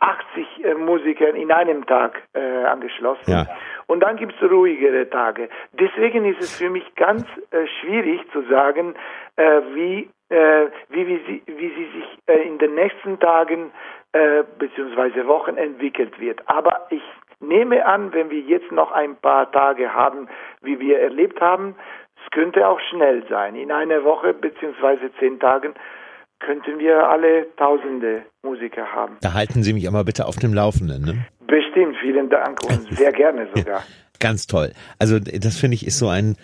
80 0.00 0.64
äh, 0.64 0.74
Musiker 0.74 1.34
in 1.34 1.52
einem 1.52 1.84
Tag 1.86 2.22
äh, 2.32 2.64
angeschlossen. 2.64 3.30
Ja. 3.30 3.46
Und 3.92 4.00
dann 4.00 4.16
gibt 4.16 4.32
es 4.40 4.50
ruhigere 4.50 5.10
Tage. 5.10 5.50
Deswegen 5.78 6.24
ist 6.24 6.40
es 6.40 6.56
für 6.56 6.70
mich 6.70 6.94
ganz 6.94 7.24
äh, 7.50 7.66
schwierig 7.78 8.22
zu 8.32 8.40
sagen, 8.48 8.94
äh, 9.36 9.60
wie, 9.74 10.08
äh, 10.30 10.68
wie, 10.88 11.06
wie, 11.08 11.20
sie, 11.26 11.42
wie 11.44 11.68
sie 11.68 11.88
sich 11.98 12.18
äh, 12.26 12.48
in 12.48 12.56
den 12.56 12.74
nächsten 12.74 13.20
Tagen 13.20 13.70
äh, 14.12 14.44
bzw. 14.58 15.26
Wochen 15.26 15.58
entwickelt 15.58 16.18
wird. 16.18 16.40
Aber 16.46 16.86
ich 16.88 17.02
nehme 17.40 17.84
an, 17.84 18.14
wenn 18.14 18.30
wir 18.30 18.40
jetzt 18.40 18.72
noch 18.72 18.92
ein 18.92 19.14
paar 19.16 19.52
Tage 19.52 19.92
haben, 19.92 20.26
wie 20.62 20.80
wir 20.80 20.98
erlebt 20.98 21.42
haben, 21.42 21.74
es 22.24 22.30
könnte 22.30 22.66
auch 22.66 22.80
schnell 22.88 23.22
sein. 23.28 23.56
In 23.56 23.70
einer 23.70 24.04
Woche 24.04 24.32
bzw. 24.32 25.10
zehn 25.18 25.38
Tagen 25.38 25.74
könnten 26.38 26.78
wir 26.78 27.08
alle 27.08 27.46
Tausende 27.56 28.22
Musiker 28.42 28.90
haben. 28.90 29.16
Da 29.20 29.34
halten 29.34 29.62
Sie 29.62 29.72
mich 29.72 29.86
aber 29.86 30.02
bitte 30.04 30.26
auf 30.26 30.36
dem 30.36 30.54
Laufenden. 30.54 31.04
Ne? 31.04 31.26
Bestimmt, 31.46 31.96
vielen 32.00 32.28
Dank 32.30 32.62
und 32.64 32.96
sehr 32.96 33.12
gerne 33.12 33.48
sogar. 33.54 33.82
Ganz 34.18 34.46
toll. 34.46 34.72
Also 34.98 35.18
das 35.18 35.56
finde 35.56 35.74
ich 35.74 35.86
ist 35.86 35.98
so 35.98 36.08
ein 36.08 36.36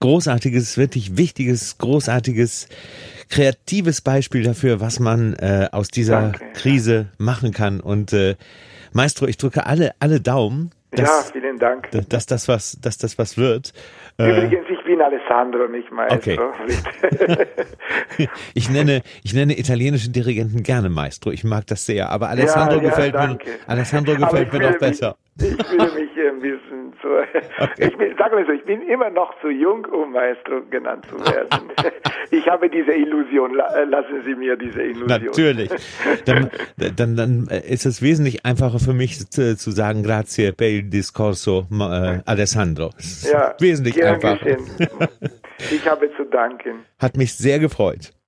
großartiges, 0.00 0.78
wirklich 0.78 1.16
wichtiges, 1.16 1.78
großartiges, 1.78 2.68
kreatives 3.28 4.00
Beispiel 4.00 4.42
dafür, 4.42 4.80
was 4.80 4.98
man 4.98 5.34
äh, 5.34 5.68
aus 5.70 5.88
dieser 5.88 6.32
Danke, 6.32 6.44
Krise 6.54 6.94
ja. 6.94 7.06
machen 7.18 7.52
kann. 7.52 7.80
Und 7.80 8.12
äh, 8.12 8.36
Maestro, 8.92 9.26
ich 9.26 9.36
drücke 9.36 9.66
alle, 9.66 9.92
alle 10.00 10.20
Daumen. 10.20 10.70
Dass, 10.92 11.08
ja, 11.08 11.32
vielen 11.32 11.58
Dank. 11.58 11.88
Dass 12.08 12.26
das 12.26 12.48
was, 12.48 12.76
dass 12.80 12.98
das 12.98 13.16
was 13.16 13.38
wird. 13.38 13.72
Äh, 14.18 14.28
Übrigens, 14.28 14.66
ich 14.68 14.84
bin 14.84 15.00
Alessandro, 15.00 15.68
nicht 15.68 15.90
Maestro. 15.92 16.48
Okay. 16.48 17.48
ich 18.54 18.68
nenne, 18.70 19.02
ich 19.22 19.32
nenne 19.32 19.56
italienische 19.56 20.10
Dirigenten 20.10 20.64
gerne 20.64 20.88
Maestro. 20.88 21.30
Ich 21.30 21.44
mag 21.44 21.66
das 21.68 21.86
sehr. 21.86 22.10
Aber 22.10 22.28
Alessandro 22.28 22.78
ja, 22.78 22.82
ja, 22.82 22.88
gefällt 22.88 23.14
danke. 23.14 23.50
mir, 23.50 23.56
Alessandro 23.68 24.16
gefällt 24.16 24.52
mir 24.52 24.70
noch 24.70 24.78
besser. 24.78 25.16
Ich 25.40 25.66
fühle 25.66 25.90
mich 25.94 26.10
ein 26.18 26.40
bisschen 26.40 26.92
zu. 27.00 27.08
Okay. 27.08 27.70
Ich 27.90 27.96
bin, 27.96 28.14
sag 28.18 28.32
mal 28.32 28.44
so, 28.46 28.52
ich 28.52 28.64
bin 28.64 28.82
immer 28.82 29.10
noch 29.10 29.32
zu 29.40 29.48
jung, 29.48 29.84
um 29.86 30.12
Maestro 30.12 30.62
genannt 30.70 31.06
zu 31.08 31.18
werden. 31.18 31.70
ich 32.30 32.46
habe 32.46 32.68
diese 32.68 32.92
Illusion. 32.92 33.58
Äh, 33.58 33.84
lassen 33.84 34.22
Sie 34.24 34.34
mir 34.34 34.56
diese 34.56 34.82
Illusion. 34.82 35.08
Natürlich. 35.08 35.70
Dann, 36.26 36.50
dann, 36.96 37.16
dann 37.16 37.46
ist 37.46 37.86
es 37.86 38.02
wesentlich 38.02 38.44
einfacher 38.44 38.78
für 38.78 38.92
mich 38.92 39.28
zu, 39.30 39.56
zu 39.56 39.70
sagen, 39.70 40.02
grazie 40.02 40.52
per 40.52 40.68
il 40.68 40.90
discorso, 40.90 41.66
äh, 41.70 42.20
Alessandro. 42.26 42.90
Ja, 43.30 43.54
wesentlich 43.58 44.04
einfacher. 44.04 44.56
Ich 45.70 45.88
habe 45.88 46.10
zu 46.16 46.24
danken. 46.24 46.84
Hat 46.98 47.16
mich 47.16 47.34
sehr 47.34 47.58
gefreut. 47.58 48.12